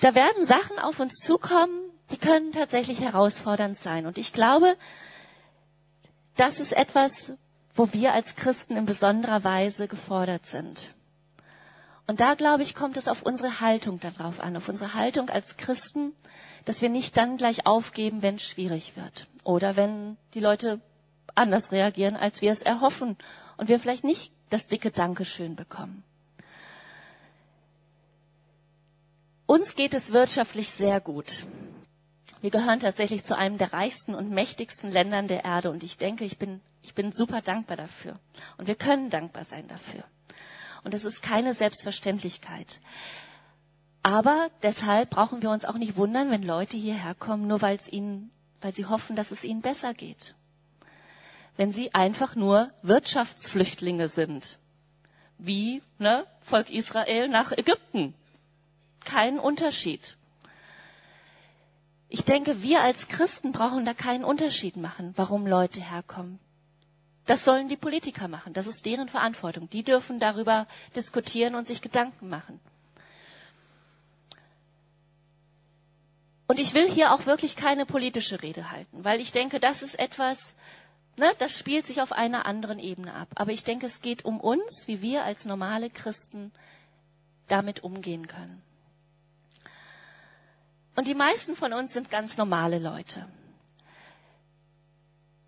[0.00, 4.06] Da werden Sachen auf uns zukommen, die können tatsächlich herausfordernd sein.
[4.06, 4.76] Und ich glaube,
[6.36, 7.32] das ist etwas,
[7.74, 10.94] wo wir als Christen in besonderer Weise gefordert sind.
[12.06, 15.56] Und da, glaube ich, kommt es auf unsere Haltung darauf an, auf unsere Haltung als
[15.56, 16.12] Christen,
[16.64, 20.80] dass wir nicht dann gleich aufgeben, wenn es schwierig wird oder wenn die Leute
[21.34, 23.16] anders reagieren, als wir es erhoffen
[23.56, 26.04] und wir vielleicht nicht das dicke Dankeschön bekommen.
[29.46, 31.46] Uns geht es wirtschaftlich sehr gut.
[32.40, 36.24] Wir gehören tatsächlich zu einem der reichsten und mächtigsten Ländern der Erde und ich denke,
[36.24, 38.20] ich bin, ich bin super dankbar dafür.
[38.56, 40.04] Und wir können dankbar sein dafür.
[40.84, 42.80] Und das ist keine Selbstverständlichkeit.
[44.04, 47.92] Aber deshalb brauchen wir uns auch nicht wundern, wenn Leute hierher kommen, nur weil es
[47.92, 50.36] ihnen, weil sie hoffen, dass es ihnen besser geht
[51.56, 54.58] wenn sie einfach nur Wirtschaftsflüchtlinge sind.
[55.38, 58.14] Wie ne, Volk Israel nach Ägypten.
[59.04, 60.16] Kein Unterschied.
[62.08, 66.38] Ich denke, wir als Christen brauchen da keinen Unterschied machen, warum Leute herkommen.
[67.26, 68.52] Das sollen die Politiker machen.
[68.52, 69.68] Das ist deren Verantwortung.
[69.70, 72.60] Die dürfen darüber diskutieren und sich Gedanken machen.
[76.46, 79.98] Und ich will hier auch wirklich keine politische Rede halten, weil ich denke, das ist
[79.98, 80.54] etwas,
[81.16, 83.28] Ne, das spielt sich auf einer anderen Ebene ab.
[83.36, 86.50] Aber ich denke, es geht um uns, wie wir als normale Christen
[87.46, 88.62] damit umgehen können.
[90.96, 93.28] Und die meisten von uns sind ganz normale Leute.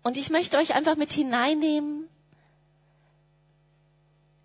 [0.03, 2.07] Und ich möchte euch einfach mit hineinnehmen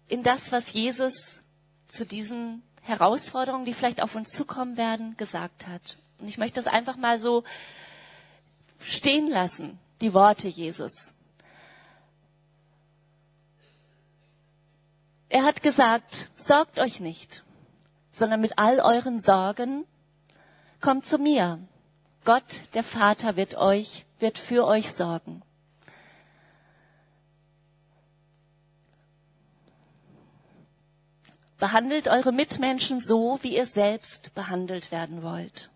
[0.08, 1.40] in das, was Jesus
[1.86, 5.98] zu diesen Herausforderungen, die vielleicht auf uns zukommen werden, gesagt hat.
[6.18, 7.44] Und ich möchte das einfach mal so
[8.80, 11.14] stehen lassen die Worte Jesus.
[15.28, 17.42] Er hat gesagt, sorgt euch nicht,
[18.10, 19.86] sondern mit all euren Sorgen
[20.80, 21.58] kommt zu mir.
[22.24, 25.42] Gott, der Vater, wird euch, wird für euch sorgen.
[31.58, 35.71] Behandelt eure Mitmenschen so, wie ihr selbst behandelt werden wollt.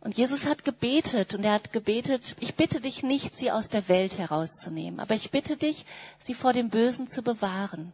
[0.00, 3.88] Und Jesus hat gebetet und er hat gebetet, ich bitte dich nicht, sie aus der
[3.88, 5.84] Welt herauszunehmen, aber ich bitte dich,
[6.18, 7.92] sie vor dem Bösen zu bewahren,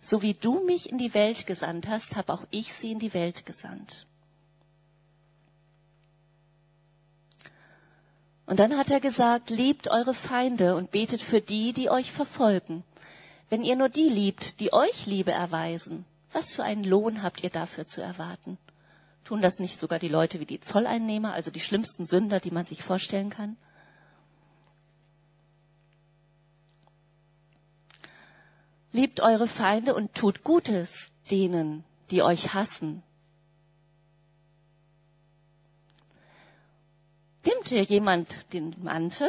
[0.00, 3.12] So wie du mich in die Welt gesandt hast, habe auch ich sie in die
[3.12, 4.06] Welt gesandt.
[8.46, 12.82] Und dann hat er gesagt, liebt eure Feinde und betet für die, die euch verfolgen.
[13.48, 17.50] Wenn ihr nur die liebt, die euch Liebe erweisen, was für einen Lohn habt ihr
[17.50, 18.58] dafür zu erwarten?
[19.24, 22.64] Tun das nicht sogar die Leute wie die Zolleinnehmer, also die schlimmsten Sünder, die man
[22.64, 23.56] sich vorstellen kann?
[28.92, 33.02] Liebt eure Feinde und tut Gutes denen, die euch hassen.
[37.44, 39.28] Nimmt dir jemand den Mantel,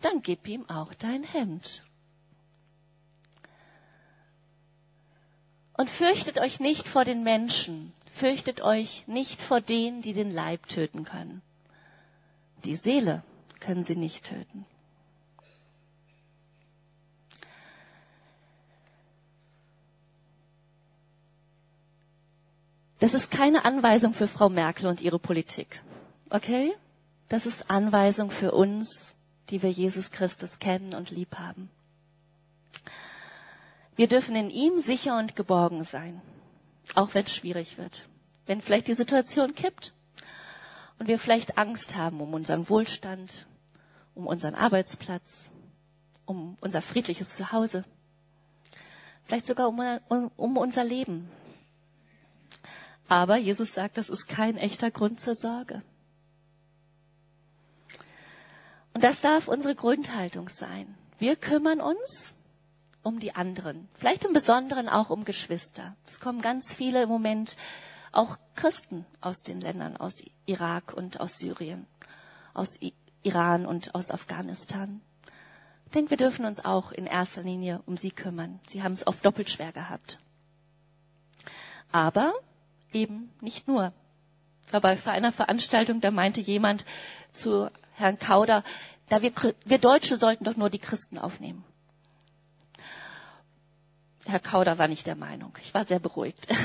[0.00, 1.84] dann gib ihm auch dein Hemd.
[5.74, 10.68] Und fürchtet euch nicht vor den Menschen, fürchtet euch nicht vor denen, die den Leib
[10.68, 11.42] töten können.
[12.64, 13.24] Die Seele
[13.58, 14.66] können sie nicht töten.
[23.00, 25.82] Das ist keine Anweisung für Frau Merkel und ihre Politik.
[26.30, 26.72] Okay?
[27.28, 29.16] Das ist Anweisung für uns,
[29.48, 31.68] die wir Jesus Christus kennen und lieb haben.
[33.96, 36.22] Wir dürfen in ihm sicher und geborgen sein,
[36.94, 38.06] auch wenn es schwierig wird.
[38.46, 39.92] Wenn vielleicht die Situation kippt
[40.98, 43.46] und wir vielleicht Angst haben um unseren Wohlstand,
[44.14, 45.50] um unseren Arbeitsplatz,
[46.26, 47.84] um unser friedliches Zuhause,
[49.24, 51.30] vielleicht sogar um, um, um unser Leben,
[53.08, 55.82] aber Jesus sagt, das ist kein echter Grund zur Sorge.
[58.94, 60.94] Und das darf unsere Grundhaltung sein.
[61.18, 62.34] Wir kümmern uns
[63.02, 65.96] um die anderen, vielleicht im Besonderen auch um Geschwister.
[66.06, 67.56] Es kommen ganz viele im Moment
[68.12, 71.86] auch Christen aus den Ländern, aus Irak und aus Syrien,
[72.54, 72.78] aus
[73.22, 75.00] Iran und aus Afghanistan.
[75.86, 78.60] Ich denke, wir dürfen uns auch in erster Linie um sie kümmern.
[78.66, 80.18] Sie haben es oft doppelt schwer gehabt.
[81.90, 82.32] Aber
[82.92, 83.92] eben nicht nur.
[84.66, 86.84] Ich war bei einer Veranstaltung, da meinte jemand
[87.32, 88.64] zu Herrn Kauder,
[89.08, 89.32] da wir,
[89.64, 91.64] wir Deutsche sollten doch nur die Christen aufnehmen.
[94.26, 95.56] Herr Kauder war nicht der Meinung.
[95.60, 96.48] Ich war sehr beruhigt.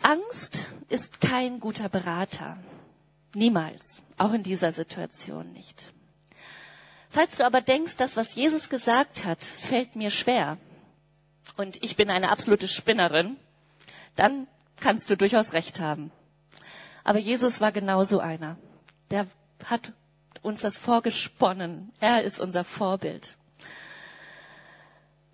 [0.00, 2.56] Angst ist kein guter Berater.
[3.34, 4.02] Niemals.
[4.16, 5.92] Auch in dieser Situation nicht.
[7.10, 10.58] Falls du aber denkst, dass was Jesus gesagt hat, es fällt mir schwer,
[11.56, 13.36] und ich bin eine absolute Spinnerin,
[14.16, 14.46] dann
[14.80, 16.10] kannst du durchaus recht haben.
[17.04, 18.56] Aber Jesus war genauso einer.
[19.10, 19.26] Der
[19.64, 19.92] hat
[20.42, 21.92] uns das vorgesponnen.
[22.00, 23.36] Er ist unser Vorbild.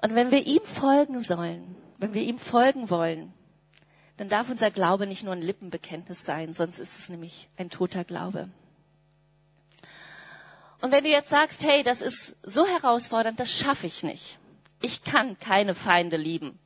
[0.03, 3.33] Und wenn wir ihm folgen sollen, wenn wir ihm folgen wollen,
[4.17, 8.05] dann darf unser Glaube nicht nur ein Lippenbekenntnis sein, sonst ist es nämlich ein toter
[8.05, 8.49] Glaube.
[10.81, 14.39] Und wenn du jetzt sagst, hey, das ist so herausfordernd, das schaffe ich nicht.
[14.83, 16.59] Ich kann keine Feinde lieben.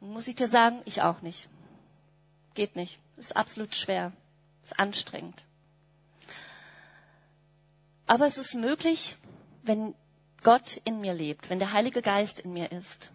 [0.00, 1.48] Muss ich dir sagen, ich auch nicht.
[2.54, 2.98] Geht nicht.
[3.16, 4.12] Ist absolut schwer.
[4.64, 5.44] Ist anstrengend.
[8.10, 9.16] Aber es ist möglich,
[9.62, 9.94] wenn
[10.42, 13.12] Gott in mir lebt, wenn der Heilige Geist in mir ist.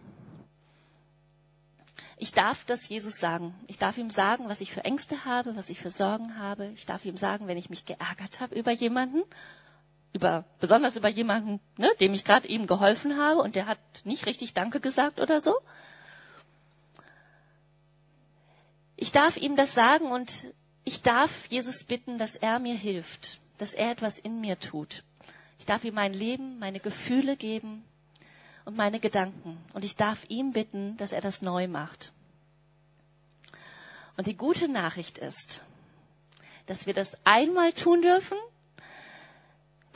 [2.16, 3.54] Ich darf das Jesus sagen.
[3.66, 6.70] Ich darf ihm sagen, was ich für Ängste habe, was ich für Sorgen habe.
[6.76, 9.22] Ich darf ihm sagen, wenn ich mich geärgert habe über jemanden
[10.14, 14.24] über, besonders über jemanden, ne, dem ich gerade eben geholfen habe und der hat nicht
[14.24, 15.54] richtig Danke gesagt oder so.
[18.96, 20.54] Ich darf ihm das sagen und
[20.84, 25.02] ich darf Jesus bitten, dass er mir hilft, dass er etwas in mir tut.
[25.58, 27.84] Ich darf ihm mein Leben, meine Gefühle geben
[28.64, 29.58] und meine Gedanken.
[29.72, 32.12] Und ich darf ihm bitten, dass er das neu macht.
[34.16, 35.62] Und die gute Nachricht ist,
[36.66, 38.38] dass wir das einmal tun dürfen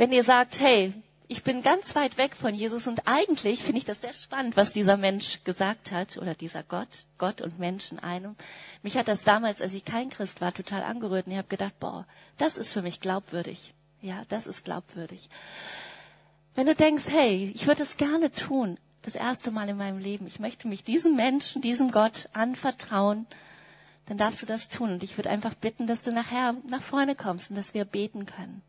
[0.00, 0.94] wenn ihr sagt, hey,
[1.30, 4.72] ich bin ganz weit weg von Jesus und eigentlich finde ich das sehr spannend, was
[4.72, 8.34] dieser Mensch gesagt hat oder dieser Gott, Gott und Mensch in einem.
[8.82, 11.78] Mich hat das damals, als ich kein Christ war, total angerührt und ich habe gedacht,
[11.78, 12.04] boah,
[12.36, 13.74] das ist für mich glaubwürdig.
[14.02, 15.30] Ja, das ist glaubwürdig.
[16.56, 20.26] Wenn du denkst, hey, ich würde es gerne tun, das erste Mal in meinem Leben,
[20.26, 23.28] ich möchte mich diesem Menschen, diesem Gott anvertrauen,
[24.06, 24.94] dann darfst du das tun.
[24.94, 28.26] Und ich würde einfach bitten, dass du nachher nach vorne kommst und dass wir beten
[28.26, 28.62] können.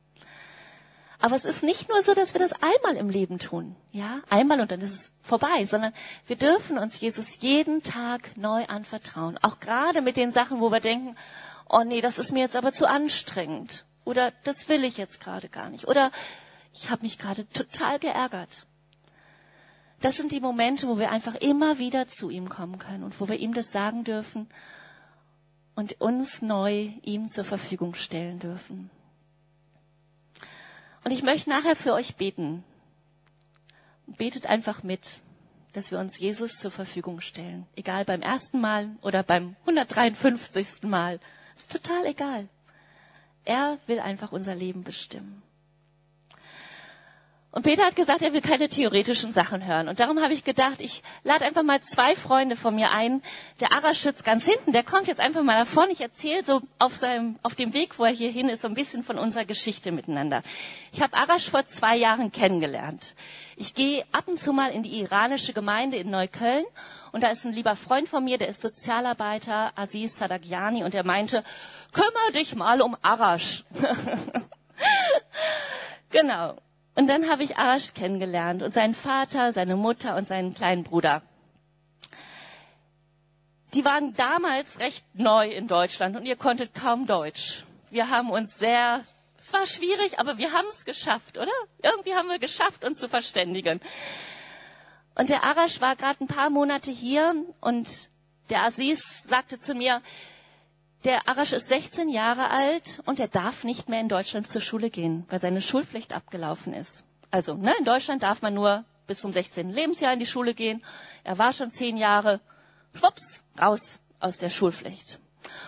[1.22, 4.60] Aber es ist nicht nur so, dass wir das einmal im Leben tun, ja, einmal
[4.60, 5.94] und dann ist es vorbei, sondern
[6.26, 9.38] wir dürfen uns Jesus jeden Tag neu anvertrauen.
[9.44, 11.16] Auch gerade mit den Sachen, wo wir denken,
[11.70, 13.86] oh nee, das ist mir jetzt aber zu anstrengend.
[14.04, 15.88] Oder das will ich jetzt gerade gar nicht.
[15.88, 16.12] Oder
[16.74, 18.66] ich habe mich gerade total geärgert.
[20.00, 23.30] Das sind die Momente, wo wir einfach immer wieder zu ihm kommen können und wo
[23.30, 24.48] wir ihm das sagen dürfen
[25.76, 28.90] und uns neu ihm zur Verfügung stellen dürfen.
[31.04, 32.64] Und ich möchte nachher für euch beten.
[34.06, 35.22] betet einfach mit,
[35.74, 37.66] dass wir uns Jesus zur Verfügung stellen.
[37.76, 40.84] Egal beim ersten Mal oder beim 153.
[40.84, 41.20] Mal.
[41.56, 42.48] Ist total egal.
[43.46, 45.42] Er will einfach unser Leben bestimmen.
[47.54, 49.90] Und Peter hat gesagt, er will keine theoretischen Sachen hören.
[49.90, 53.22] Und darum habe ich gedacht, ich lade einfach mal zwei Freunde von mir ein.
[53.60, 55.92] Der Arash sitzt ganz hinten, der kommt jetzt einfach mal nach vorne.
[55.92, 58.74] Ich erzähle so auf, seinem, auf dem Weg, wo er hier hin ist, so ein
[58.74, 60.44] bisschen von unserer Geschichte miteinander.
[60.94, 63.16] Ich habe Arash vor zwei Jahren kennengelernt.
[63.58, 66.66] Ich gehe ab und zu mal in die iranische Gemeinde in Neukölln
[67.12, 71.04] und da ist ein lieber Freund von mir, der ist Sozialarbeiter, Aziz Sadagiani, und er
[71.04, 71.44] meinte,
[71.92, 73.66] kümmere dich mal um Arash.
[76.10, 76.56] genau.
[76.96, 81.22] Und dann habe ich Arash kennengelernt und seinen Vater, seine Mutter und seinen kleinen Bruder.
[83.74, 87.64] Die waren damals recht neu in Deutschland und ihr konntet kaum Deutsch.
[87.90, 89.06] Wir haben uns sehr,
[89.38, 91.52] es war schwierig, aber wir haben es geschafft, oder?
[91.82, 93.80] Irgendwie haben wir geschafft, uns zu verständigen.
[95.16, 98.10] Und der Arash war gerade ein paar Monate hier und
[98.50, 100.02] der Aziz sagte zu mir,
[101.04, 104.90] der Arash ist 16 Jahre alt und er darf nicht mehr in Deutschland zur Schule
[104.90, 107.06] gehen, weil seine Schulpflicht abgelaufen ist.
[107.32, 109.70] Also, ne, in Deutschland darf man nur bis zum 16.
[109.70, 110.84] Lebensjahr in die Schule gehen.
[111.24, 112.40] Er war schon zehn Jahre,
[112.94, 115.20] schwupps, raus aus der Schulpflicht.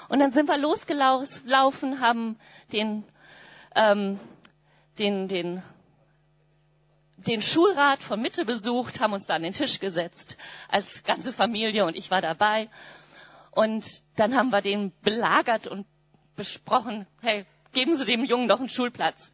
[0.08, 2.38] Und dann sind wir losgelaufen, haben
[2.72, 3.04] den,
[3.76, 4.20] ähm,
[5.00, 5.64] den, den,
[7.18, 11.86] den Schulrat von Mitte besucht, haben uns da an den Tisch gesetzt als ganze Familie
[11.86, 12.70] und ich war dabei.
[13.54, 15.86] Und dann haben wir den belagert und
[16.36, 19.34] besprochen, hey, geben Sie dem Jungen doch einen Schulplatz.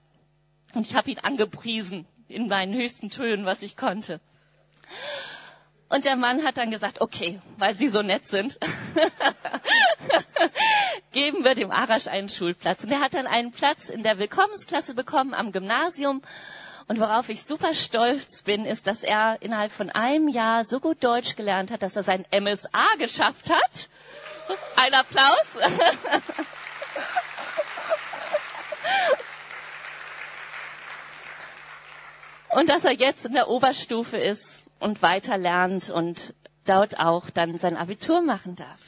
[0.73, 4.19] Und ich habe ihn angepriesen in meinen höchsten Tönen, was ich konnte.
[5.87, 8.59] Und der Mann hat dann gesagt, okay, weil Sie so nett sind,
[11.11, 12.83] geben wir dem Arash einen Schulplatz.
[12.83, 16.21] Und er hat dann einen Platz in der Willkommensklasse bekommen am Gymnasium.
[16.89, 21.03] Und worauf ich super stolz bin, ist, dass er innerhalb von einem Jahr so gut
[21.03, 23.89] Deutsch gelernt hat, dass er sein MSA geschafft hat.
[24.75, 25.57] Ein Applaus.
[32.49, 36.33] Und dass er jetzt in der Oberstufe ist und weiter lernt und
[36.65, 38.79] dort auch dann sein Abitur machen darf.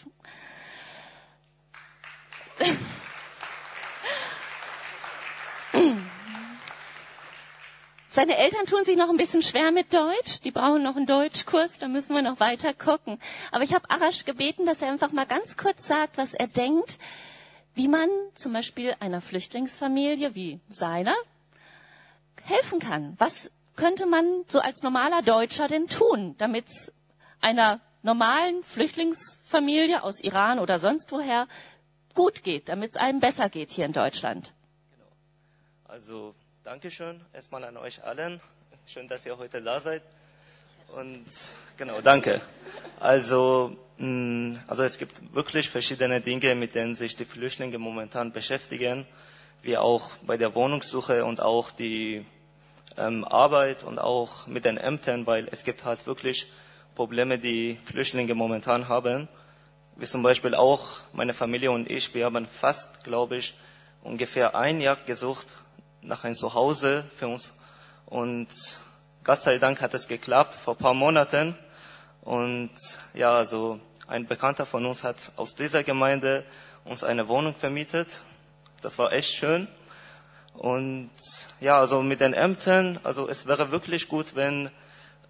[8.13, 10.41] Seine Eltern tun sich noch ein bisschen schwer mit Deutsch.
[10.43, 13.21] Die brauchen noch einen Deutschkurs, da müssen wir noch weiter gucken.
[13.53, 16.99] Aber ich habe Arash gebeten, dass er einfach mal ganz kurz sagt, was er denkt,
[17.73, 21.15] wie man zum Beispiel einer Flüchtlingsfamilie wie seiner
[22.43, 23.15] helfen kann.
[23.17, 26.91] Was könnte man so als normaler Deutscher denn tun, damit es
[27.39, 31.47] einer normalen Flüchtlingsfamilie aus Iran oder sonst woher
[32.13, 34.51] gut geht, damit es einem besser geht hier in Deutschland?
[34.89, 35.07] Genau.
[35.85, 38.39] Also Dankeschön erstmal an euch allen.
[38.85, 40.03] Schön, dass ihr heute da seid.
[40.95, 41.25] Und
[41.75, 42.39] genau, danke.
[42.99, 49.07] Also, mm, also es gibt wirklich verschiedene Dinge, mit denen sich die Flüchtlinge momentan beschäftigen,
[49.63, 52.23] wie auch bei der Wohnungssuche und auch die
[52.95, 56.45] ähm, Arbeit und auch mit den Ämtern, weil es gibt halt wirklich
[56.93, 59.27] Probleme, die Flüchtlinge momentan haben.
[59.95, 63.55] Wie zum Beispiel auch meine Familie und ich, wir haben fast, glaube ich,
[64.03, 65.57] ungefähr ein Jahr gesucht
[66.01, 67.53] nach einem Zuhause für uns.
[68.05, 68.49] Und
[69.23, 71.55] Gott sei Dank hat es geklappt vor ein paar Monaten.
[72.21, 72.71] Und
[73.13, 76.45] ja, also ein Bekannter von uns hat aus dieser Gemeinde
[76.83, 78.23] uns eine Wohnung vermietet.
[78.81, 79.67] Das war echt schön.
[80.53, 81.11] Und
[81.59, 84.69] ja, also mit den Ämtern, also es wäre wirklich gut, wenn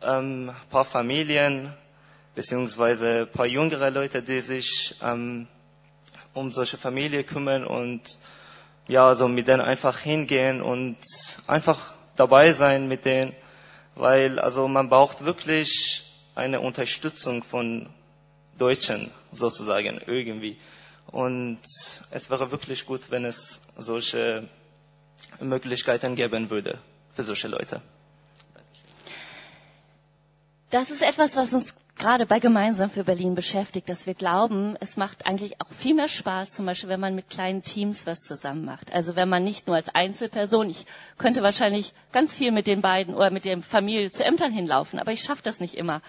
[0.02, 1.74] ähm, ein paar Familien
[2.34, 5.48] beziehungsweise ein paar jüngere Leute, die sich ähm,
[6.34, 8.18] um solche Familie kümmern und
[8.88, 10.98] ja, so mit denen einfach hingehen und
[11.48, 13.34] einfach dabei sein mit denen,
[13.96, 16.04] weil also man braucht wirklich
[16.36, 17.89] eine Unterstützung von
[18.58, 20.58] Deutschen sozusagen irgendwie.
[21.08, 21.60] Und
[22.12, 24.48] es wäre wirklich gut, wenn es solche
[25.39, 26.80] Möglichkeiten geben würde
[27.13, 27.82] für solche Leute.
[30.69, 34.97] Das ist etwas, was uns gerade bei Gemeinsam für Berlin beschäftigt, dass wir glauben, es
[34.97, 38.65] macht eigentlich auch viel mehr Spaß, zum Beispiel, wenn man mit kleinen Teams was zusammen
[38.65, 38.91] macht.
[38.91, 40.87] Also wenn man nicht nur als Einzelperson, ich
[41.19, 45.12] könnte wahrscheinlich ganz viel mit den beiden oder mit der Familie zu Ämtern hinlaufen, aber
[45.12, 46.02] ich schaffe das nicht immer.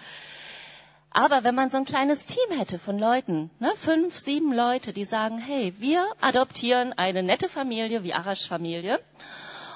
[1.11, 5.05] Aber wenn man so ein kleines Team hätte von Leuten, ne, fünf, sieben Leute, die
[5.05, 8.99] sagen, hey, wir adoptieren eine nette Familie wie Arash Familie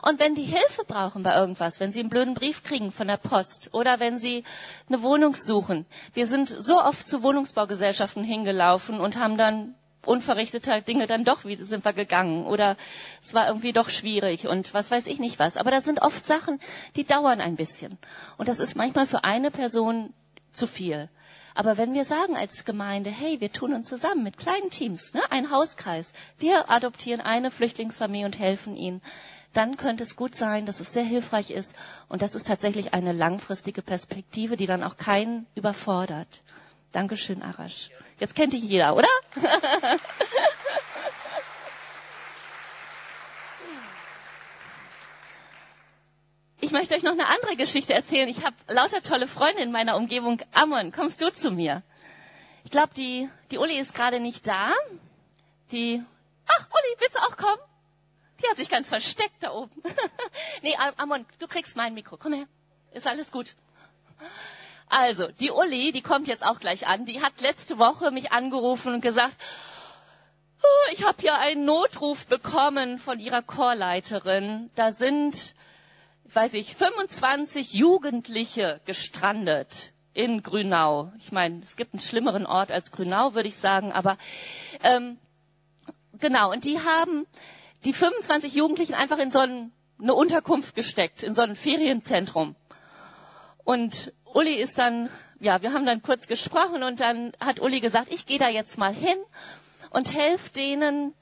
[0.07, 3.17] und wenn die Hilfe brauchen bei irgendwas, wenn sie einen blöden Brief kriegen von der
[3.17, 4.43] Post oder wenn sie
[4.87, 5.85] eine Wohnung suchen.
[6.13, 11.65] Wir sind so oft zu Wohnungsbaugesellschaften hingelaufen und haben dann unverrichteter Dinge dann doch wieder
[11.65, 12.77] sind wir gegangen oder
[13.21, 15.57] es war irgendwie doch schwierig und was weiß ich nicht was.
[15.57, 16.59] Aber das sind oft Sachen,
[16.95, 17.97] die dauern ein bisschen.
[18.37, 20.13] Und das ist manchmal für eine Person
[20.51, 21.09] zu viel.
[21.53, 25.21] Aber wenn wir sagen als Gemeinde, hey, wir tun uns zusammen mit kleinen Teams, ne,
[25.31, 29.01] ein Hauskreis, wir adoptieren eine Flüchtlingsfamilie und helfen ihnen,
[29.57, 31.75] dann könnte es gut sein, dass es sehr hilfreich ist
[32.09, 36.43] und das ist tatsächlich eine langfristige Perspektive, die dann auch keinen überfordert.
[36.91, 37.89] Dankeschön, Arash.
[38.19, 39.07] Jetzt kennt dich jeder, oder?
[46.59, 48.27] Ich möchte euch noch eine andere Geschichte erzählen.
[48.27, 50.41] Ich habe lauter tolle Freunde in meiner Umgebung.
[50.53, 51.83] Amon, kommst du zu mir?
[52.65, 54.73] Ich glaube, die, die Uli ist gerade nicht da.
[55.71, 56.03] Die,
[56.47, 57.61] ach, Uli, willst du auch kommen?
[58.41, 59.81] Die hat sich ganz versteckt da oben.
[60.61, 62.17] nee, Amon, du kriegst mein Mikro.
[62.17, 62.47] Komm her.
[62.91, 63.55] Ist alles gut.
[64.87, 67.05] Also, die Uli, die kommt jetzt auch gleich an.
[67.05, 69.35] Die hat letzte Woche mich angerufen und gesagt,
[70.61, 74.69] oh, ich habe ja einen Notruf bekommen von ihrer Chorleiterin.
[74.75, 75.55] Da sind
[76.33, 81.11] weiß ich, 25 Jugendliche gestrandet in Grünau.
[81.19, 84.17] Ich meine, es gibt einen schlimmeren Ort als Grünau, würde ich sagen, aber
[84.83, 85.17] ähm,
[86.19, 86.51] genau.
[86.51, 87.25] Und die haben
[87.85, 89.71] die 25 Jugendlichen einfach in so ein,
[90.01, 92.55] eine Unterkunft gesteckt, in so ein Ferienzentrum.
[93.63, 95.09] Und Uli ist dann,
[95.39, 98.77] ja, wir haben dann kurz gesprochen und dann hat Uli gesagt, ich gehe da jetzt
[98.77, 99.17] mal hin
[99.89, 101.13] und helfe denen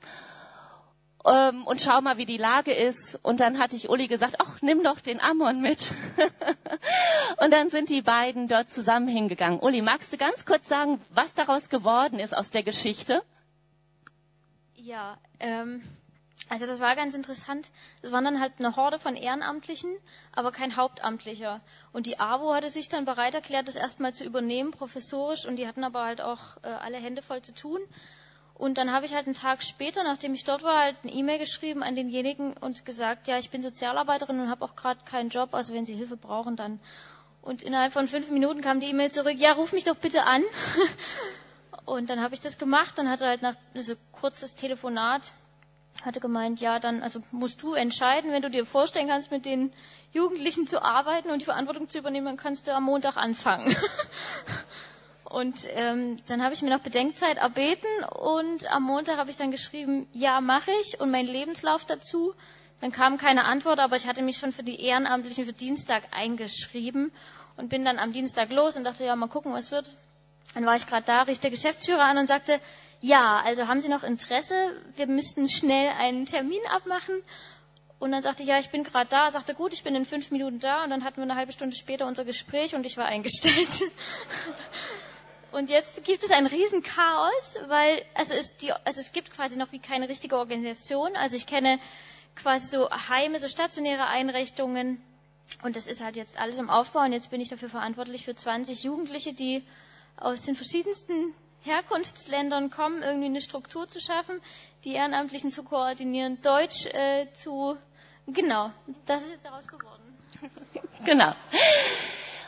[1.26, 3.20] ähm, und schau mal, wie die Lage ist.
[3.24, 5.92] Und dann hatte ich Uli gesagt, ach, nimm doch den Ammon mit.
[7.38, 9.60] und dann sind die beiden dort zusammen hingegangen.
[9.60, 13.24] Uli, magst du ganz kurz sagen, was daraus geworden ist aus der Geschichte?
[14.76, 15.84] Ja, ähm,
[16.48, 17.72] also das war ganz interessant.
[18.04, 19.96] Es waren dann halt eine Horde von Ehrenamtlichen,
[20.32, 21.62] aber kein Hauptamtlicher.
[21.92, 25.68] Und die AWO hatte sich dann bereit erklärt, das erstmal zu übernehmen, professorisch, und die
[25.68, 27.80] hatten aber halt auch äh, alle Hände voll zu tun.
[28.54, 31.40] Und dann habe ich halt einen Tag später, nachdem ich dort war, halt eine E-Mail
[31.40, 35.54] geschrieben an denjenigen und gesagt, ja, ich bin Sozialarbeiterin und habe auch gerade keinen Job,
[35.54, 36.80] also wenn Sie Hilfe brauchen, dann.
[37.42, 40.44] Und innerhalb von fünf Minuten kam die E-Mail zurück, ja, ruf mich doch bitte an.
[41.86, 45.34] und dann habe ich das gemacht, dann hatte halt nach so kurzes Telefonat,
[46.04, 49.72] hatte gemeint, ja, dann also musst du entscheiden, wenn du dir vorstellen kannst, mit den
[50.12, 53.76] Jugendlichen zu arbeiten und die Verantwortung zu übernehmen, dann kannst du am Montag anfangen.
[55.26, 59.52] Und ähm, dann habe ich mir noch Bedenkzeit erbeten und am Montag habe ich dann
[59.52, 62.34] geschrieben, ja, mache ich und mein Lebenslauf dazu.
[62.80, 67.12] Dann kam keine Antwort, aber ich hatte mich schon für die Ehrenamtlichen für Dienstag eingeschrieben
[67.58, 69.94] und bin dann am Dienstag los und dachte, ja, mal gucken, was wird.
[70.54, 72.62] Dann war ich gerade da, rief der Geschäftsführer an und sagte,
[73.06, 74.56] ja, also haben Sie noch Interesse?
[74.96, 77.22] Wir müssten schnell einen Termin abmachen.
[78.00, 79.30] Und dann sagte ich, ja, ich bin gerade da.
[79.30, 80.84] Sagte, gut, ich bin in fünf Minuten da.
[80.84, 83.84] Und dann hatten wir eine halbe Stunde später unser Gespräch und ich war eingestellt.
[85.52, 89.72] Und jetzt gibt es ein Riesenchaos, weil also es, die, also es gibt quasi noch
[89.72, 91.16] wie keine richtige Organisation.
[91.16, 91.80] Also ich kenne
[92.36, 95.02] quasi so Heime, so stationäre Einrichtungen.
[95.64, 97.04] Und das ist halt jetzt alles im Aufbau.
[97.04, 99.64] Und jetzt bin ich dafür verantwortlich für 20 Jugendliche, die
[100.18, 101.34] aus den verschiedensten
[101.66, 104.40] Herkunftsländern kommen, irgendwie eine Struktur zu schaffen,
[104.84, 107.78] die Ehrenamtlichen zu koordinieren, Deutsch äh, zu.
[108.28, 108.72] Genau,
[109.06, 110.18] das ist jetzt daraus geworden.
[111.06, 111.34] genau.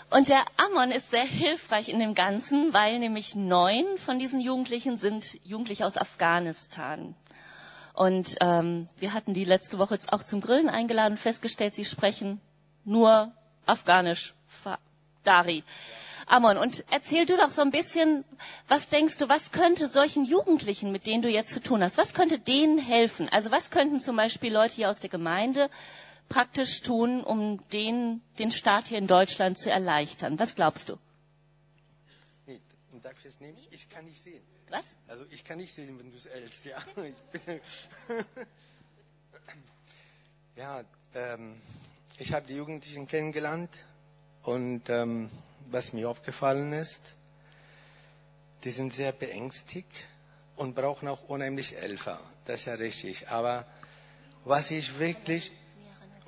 [0.09, 4.97] Und der Ammon ist sehr hilfreich in dem Ganzen, weil nämlich neun von diesen Jugendlichen
[4.97, 7.13] sind Jugendliche aus Afghanistan.
[7.93, 12.39] Und ähm, wir hatten die letzte Woche auch zum Grillen eingeladen und festgestellt, sie sprechen
[12.85, 13.33] nur
[13.65, 14.33] Afghanisch.
[15.23, 15.63] Dari.
[16.29, 18.25] Amon, und erzähl du doch so ein bisschen,
[18.67, 22.13] was denkst du, was könnte solchen Jugendlichen, mit denen du jetzt zu tun hast, was
[22.13, 23.29] könnte denen helfen?
[23.29, 25.69] Also was könnten zum Beispiel Leute hier aus der Gemeinde
[26.27, 30.37] praktisch tun, um den, den Staat hier in Deutschland zu erleichtern?
[30.37, 30.97] Was glaubst du?
[32.45, 32.59] Nee,
[33.01, 33.57] darf ich es nehmen?
[33.71, 34.43] Ich kann nicht sehen.
[34.69, 34.95] Was?
[35.07, 36.83] Also ich kann nicht sehen, wenn du es hältst, ja.
[40.57, 40.83] ja,
[41.15, 41.61] ähm,
[42.19, 43.85] ich habe die Jugendlichen kennengelernt
[44.43, 45.29] und ähm,
[45.71, 47.15] was mir aufgefallen ist,
[48.63, 49.91] die sind sehr beängstigt
[50.55, 52.19] und brauchen auch unheimlich Helfer.
[52.45, 53.27] Das ist ja richtig.
[53.29, 53.65] Aber
[54.45, 55.51] was ich wirklich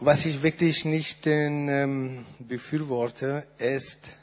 [0.01, 4.15] was ich wirklich nicht ähm, befürworte, ist,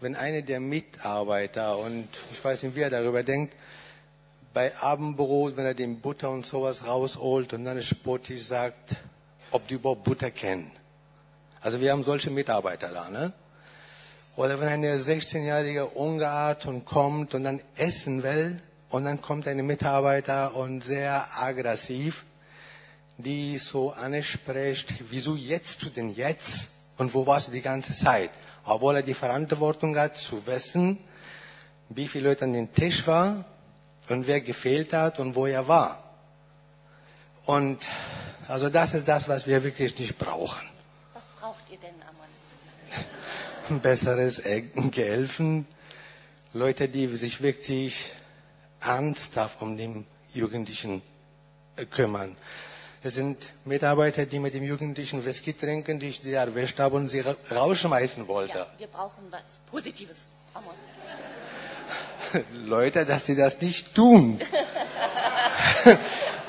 [0.00, 3.54] wenn einer der Mitarbeiter, und ich weiß nicht, wie er darüber denkt,
[4.54, 8.96] bei Abendbrot, wenn er den Butter und sowas rausholt und dann spottig sagt,
[9.50, 10.70] ob die überhaupt Butter kennen.
[11.60, 13.32] Also wir haben solche Mitarbeiter da, ne?
[14.36, 18.60] Oder wenn eine 16-jährige Ungeart und kommt und dann essen will
[18.90, 22.24] und dann kommt ein Mitarbeiter und sehr aggressiv
[23.16, 28.30] die so anspricht, wieso jetzt du denn jetzt und wo warst du die ganze Zeit?
[28.64, 30.98] Obwohl er die Verantwortung hat, zu wissen,
[31.90, 33.44] wie viele Leute an dem Tisch waren
[34.08, 36.02] und wer gefehlt hat und wo er war.
[37.46, 37.86] Und
[38.48, 40.62] also das ist das, was wir wirklich nicht brauchen.
[41.12, 42.26] Was braucht ihr denn, Amon?
[42.96, 43.04] Ein
[43.68, 44.42] besseres
[44.90, 45.66] Gehelfen,
[46.52, 48.10] Leute, die sich wirklich
[48.80, 51.02] ernsthaft um den Jugendlichen
[51.76, 52.36] äh, kümmern.
[53.02, 57.08] Es sind Mitarbeiter, die mit dem Jugendlichen Whisky trinken, die ich sie erwischt habe und
[57.08, 58.58] sie rausschmeißen wollte.
[58.58, 60.26] Ja, wir brauchen was Positives.
[62.64, 64.40] Leute, dass sie das nicht tun.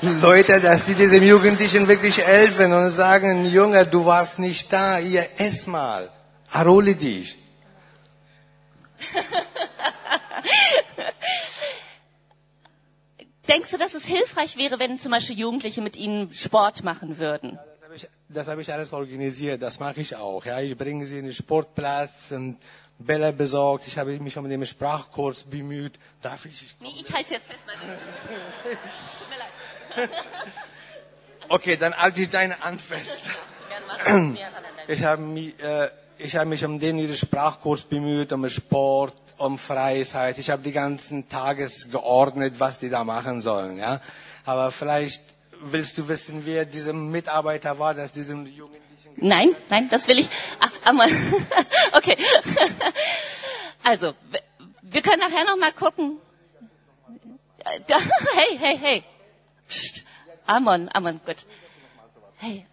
[0.20, 5.26] Leute, dass sie diesem Jugendlichen wirklich helfen und sagen, Junge, du warst nicht da, ihr
[5.38, 6.08] ess mal,
[6.60, 7.38] erhole dich.
[13.48, 17.58] Denkst du, dass es hilfreich wäre, wenn zum Beispiel Jugendliche mit ihnen Sport machen würden?
[18.28, 20.44] Das habe ich, alles organisiert, das mache ich auch.
[20.44, 22.58] Ja, ich bringe sie in den Sportplatz und
[22.98, 23.86] Bälle besorgt.
[23.86, 25.92] Ich habe mich um den Sprachkurs bemüht.
[26.20, 26.62] Darf ich?
[26.62, 27.60] ich Nee, ich halte es jetzt fest.
[27.66, 27.76] Weil
[29.18, 30.10] Tut mir leid.
[31.48, 33.30] okay, dann halte ich deine Hand fest.
[34.88, 35.88] Ich habe mich, äh,
[36.18, 40.38] ich habe mich um den Sprachkurs bemüht, um Sport, um Freizeit.
[40.38, 43.78] Ich habe die ganzen Tages geordnet, was die da machen sollen.
[43.78, 44.00] Ja,
[44.44, 45.22] aber vielleicht
[45.60, 48.86] willst du wissen, wer dieser Mitarbeiter war, dass diesem Jugendlichen
[49.16, 50.28] Nein, nein, das will ich.
[50.60, 51.08] Ach, Amon.
[51.92, 52.16] okay.
[53.82, 54.14] Also,
[54.82, 56.18] wir können nachher noch mal gucken.
[58.34, 59.04] Hey, hey, hey.
[59.68, 60.04] Psst.
[60.46, 61.44] Amon, Amon, gut.
[62.36, 62.66] Hey.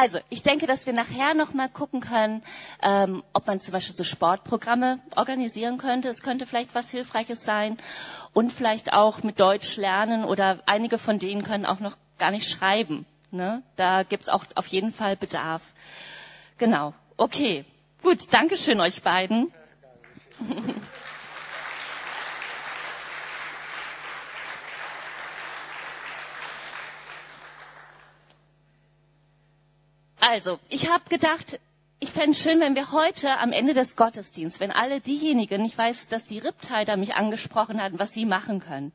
[0.00, 2.42] Also, ich denke, dass wir nachher noch mal gucken können,
[2.82, 6.08] ähm, ob man zum Beispiel so Sportprogramme organisieren könnte.
[6.08, 7.76] Es könnte vielleicht was Hilfreiches sein
[8.32, 12.48] und vielleicht auch mit Deutsch lernen oder einige von denen können auch noch gar nicht
[12.48, 13.04] schreiben.
[13.30, 13.62] Ne?
[13.76, 15.74] Da gibt's auch auf jeden Fall Bedarf.
[16.56, 16.94] Genau.
[17.18, 17.66] Okay.
[18.02, 18.32] Gut.
[18.32, 19.52] Dankeschön euch beiden.
[30.32, 31.58] Also, ich habe gedacht,
[31.98, 35.76] ich fände es schön, wenn wir heute am Ende des Gottesdienstes, wenn alle diejenigen, ich
[35.76, 38.92] weiß, dass die Riptider mich angesprochen hatten, was sie machen können.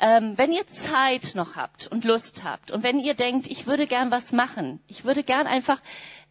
[0.00, 3.86] Ähm, wenn ihr Zeit noch habt und Lust habt und wenn ihr denkt, ich würde
[3.86, 5.80] gern was machen, ich würde gern einfach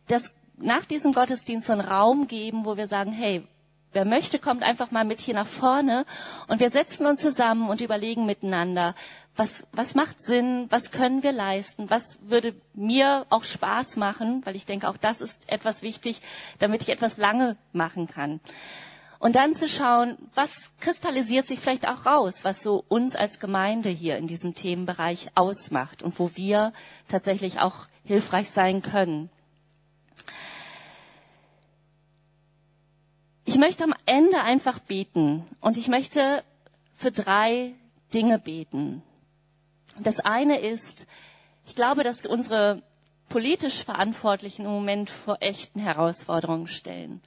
[0.09, 3.47] das nach diesem Gottesdienst so einen Raum geben, wo wir sagen, hey,
[3.93, 6.05] wer möchte, kommt einfach mal mit hier nach vorne
[6.49, 8.93] und wir setzen uns zusammen und überlegen miteinander,
[9.37, 14.55] was, was macht Sinn, was können wir leisten, was würde mir auch Spaß machen, weil
[14.55, 16.21] ich denke, auch das ist etwas wichtig,
[16.59, 18.39] damit ich etwas lange machen kann.
[19.19, 23.89] Und dann zu schauen, was kristallisiert sich vielleicht auch raus, was so uns als Gemeinde
[23.89, 26.71] hier in diesem Themenbereich ausmacht und wo wir
[27.07, 29.29] tatsächlich auch hilfreich sein können.
[33.45, 36.43] Ich möchte am Ende einfach beten und ich möchte
[36.95, 37.73] für drei
[38.13, 39.01] Dinge beten.
[39.99, 41.07] Das eine ist,
[41.65, 42.81] ich glaube, dass unsere
[43.29, 47.21] politisch Verantwortlichen im Moment vor echten Herausforderungen stellen.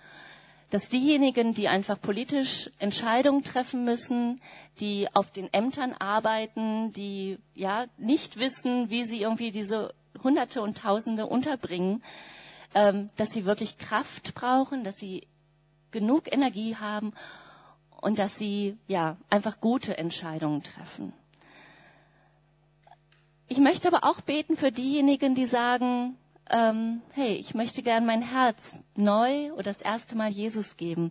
[0.70, 4.40] Dass diejenigen, die einfach politisch Entscheidungen treffen müssen,
[4.78, 9.92] die auf den Ämtern arbeiten, die ja nicht wissen, wie sie irgendwie diese
[10.22, 12.02] Hunderte und Tausende unterbringen,
[12.74, 15.26] ähm, dass sie wirklich Kraft brauchen, dass sie
[15.90, 17.12] genug Energie haben
[18.00, 21.12] und dass sie ja einfach gute Entscheidungen treffen.
[23.52, 26.16] Ich möchte aber auch beten für diejenigen, die sagen,
[26.50, 31.10] ähm, hey, ich möchte gern mein Herz neu oder das erste Mal Jesus geben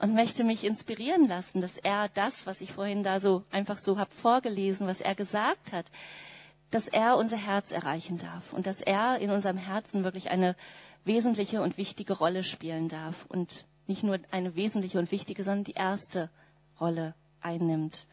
[0.00, 3.96] und möchte mich inspirieren lassen, dass er das, was ich vorhin da so einfach so
[3.96, 5.86] hab vorgelesen, was er gesagt hat,
[6.72, 10.56] dass er unser Herz erreichen darf und dass er in unserem Herzen wirklich eine
[11.04, 15.74] wesentliche und wichtige Rolle spielen darf und nicht nur eine wesentliche und wichtige, sondern die
[15.74, 16.28] erste
[16.80, 18.08] Rolle einnimmt.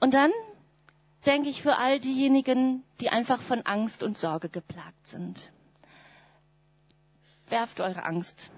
[0.00, 0.30] Und dann
[1.26, 5.50] denke ich für all diejenigen, die einfach von Angst und Sorge geplagt sind.
[7.48, 8.50] Werft eure Angst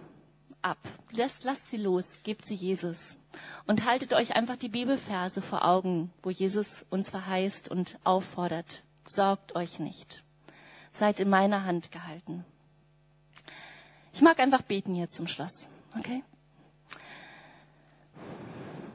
[0.62, 0.79] ab.
[1.11, 3.19] Lasst, lasst sie los, gebt sie Jesus.
[3.67, 8.83] Und haltet euch einfach die Bibelverse vor Augen, wo Jesus uns verheißt und auffordert.
[9.07, 10.25] Sorgt euch nicht.
[10.93, 12.45] Seid in meiner Hand gehalten.
[14.12, 15.69] Ich mag einfach beten hier zum Schluss.
[15.99, 16.23] Okay?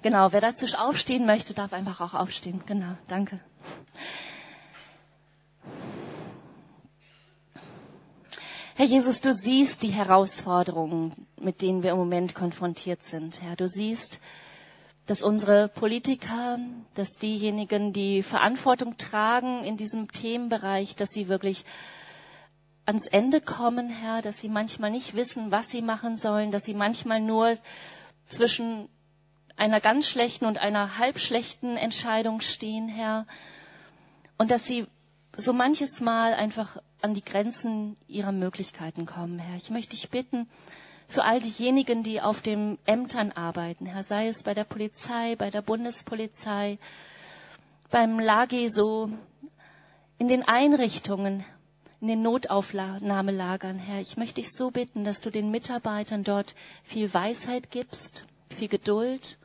[0.01, 2.63] Genau, wer dazu aufstehen möchte, darf einfach auch aufstehen.
[2.65, 3.41] Genau, danke.
[8.75, 13.41] Herr Jesus, du siehst die Herausforderungen, mit denen wir im Moment konfrontiert sind.
[13.41, 14.21] Herr, du siehst,
[15.05, 16.59] dass unsere Politiker,
[16.93, 21.65] dass diejenigen, die Verantwortung tragen in diesem Themenbereich, dass sie wirklich
[22.85, 26.73] ans Ende kommen, Herr, dass sie manchmal nicht wissen, was sie machen sollen, dass sie
[26.73, 27.57] manchmal nur
[28.29, 28.87] zwischen
[29.59, 33.27] einer ganz schlechten und einer halb schlechten Entscheidung stehen, Herr.
[34.37, 34.87] Und dass sie
[35.35, 39.57] so manches Mal einfach an die Grenzen ihrer Möglichkeiten kommen, Herr.
[39.57, 40.49] Ich möchte dich bitten,
[41.09, 45.49] für all diejenigen, die auf den Ämtern arbeiten, Herr, sei es bei der Polizei, bei
[45.49, 46.77] der Bundespolizei,
[47.89, 49.09] beim Lagi so,
[50.19, 51.43] in den Einrichtungen,
[51.99, 53.99] in den Notaufnahmelagern, Herr.
[53.99, 59.38] Ich möchte dich so bitten, dass du den Mitarbeitern dort viel Weisheit gibst, viel Geduld,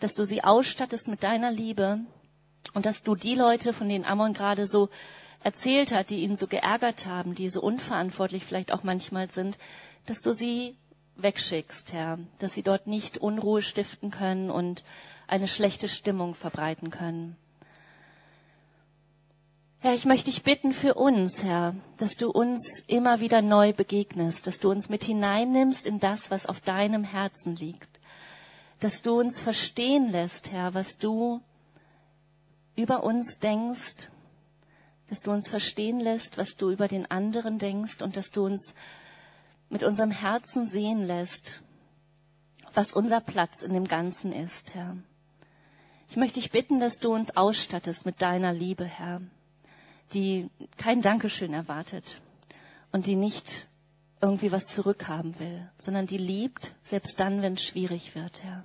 [0.00, 2.00] dass du sie ausstattest mit deiner Liebe
[2.74, 4.88] und dass du die Leute, von denen Amon gerade so
[5.42, 9.58] erzählt hat, die ihn so geärgert haben, die so unverantwortlich vielleicht auch manchmal sind,
[10.06, 10.76] dass du sie
[11.16, 14.82] wegschickst, Herr, dass sie dort nicht Unruhe stiften können und
[15.26, 17.36] eine schlechte Stimmung verbreiten können.
[19.84, 24.46] Herr, ich möchte dich bitten für uns, Herr, dass du uns immer wieder neu begegnest,
[24.46, 27.93] dass du uns mit hineinnimmst in das, was auf deinem Herzen liegt,
[28.80, 31.40] dass du uns verstehen lässt, Herr, was du
[32.76, 34.10] über uns denkst,
[35.08, 38.74] dass du uns verstehen lässt, was du über den anderen denkst und dass du uns
[39.68, 41.62] mit unserem Herzen sehen lässt,
[42.74, 44.96] was unser Platz in dem Ganzen ist, Herr.
[46.08, 49.20] Ich möchte dich bitten, dass du uns ausstattest mit deiner Liebe, Herr,
[50.12, 52.20] die kein Dankeschön erwartet
[52.92, 53.66] und die nicht
[54.20, 58.64] irgendwie was zurückhaben will, sondern die liebt, selbst dann, wenn es schwierig wird, Herr.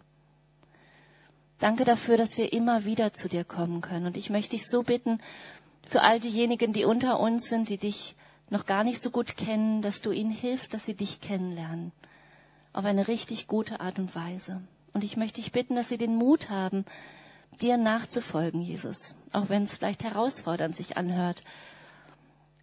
[1.59, 4.05] Danke dafür, dass wir immer wieder zu dir kommen können.
[4.05, 5.19] Und ich möchte dich so bitten,
[5.85, 8.15] für all diejenigen, die unter uns sind, die dich
[8.49, 11.91] noch gar nicht so gut kennen, dass du ihnen hilfst, dass sie dich kennenlernen.
[12.71, 14.61] Auf eine richtig gute Art und Weise.
[14.93, 16.85] Und ich möchte dich bitten, dass sie den Mut haben,
[17.61, 21.43] dir nachzufolgen, Jesus, auch wenn es vielleicht herausfordernd sich anhört.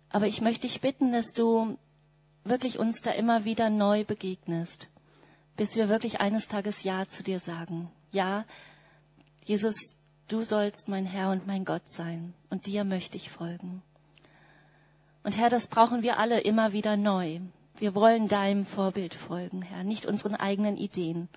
[0.09, 1.77] Aber ich möchte dich bitten, dass du
[2.49, 4.89] wirklich uns da immer wieder neu begegnest,
[5.57, 7.91] bis wir wirklich eines Tages Ja zu dir sagen.
[8.13, 8.45] Ja,
[9.45, 9.97] Jesus,
[10.29, 13.83] du sollst mein Herr und mein Gott sein und dir möchte ich folgen.
[15.23, 17.41] Und Herr, das brauchen wir alle immer wieder neu.
[17.79, 21.29] Wir wollen deinem Vorbild folgen, Herr, nicht unseren eigenen Ideen.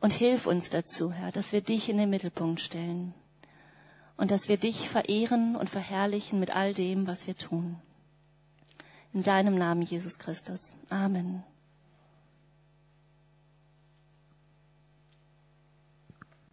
[0.00, 3.14] Und hilf uns dazu, Herr, dass wir dich in den Mittelpunkt stellen
[4.16, 7.76] und dass wir dich verehren und verherrlichen mit all dem, was wir tun.
[9.12, 10.76] In deinem Namen, Jesus Christus.
[10.88, 11.42] Amen.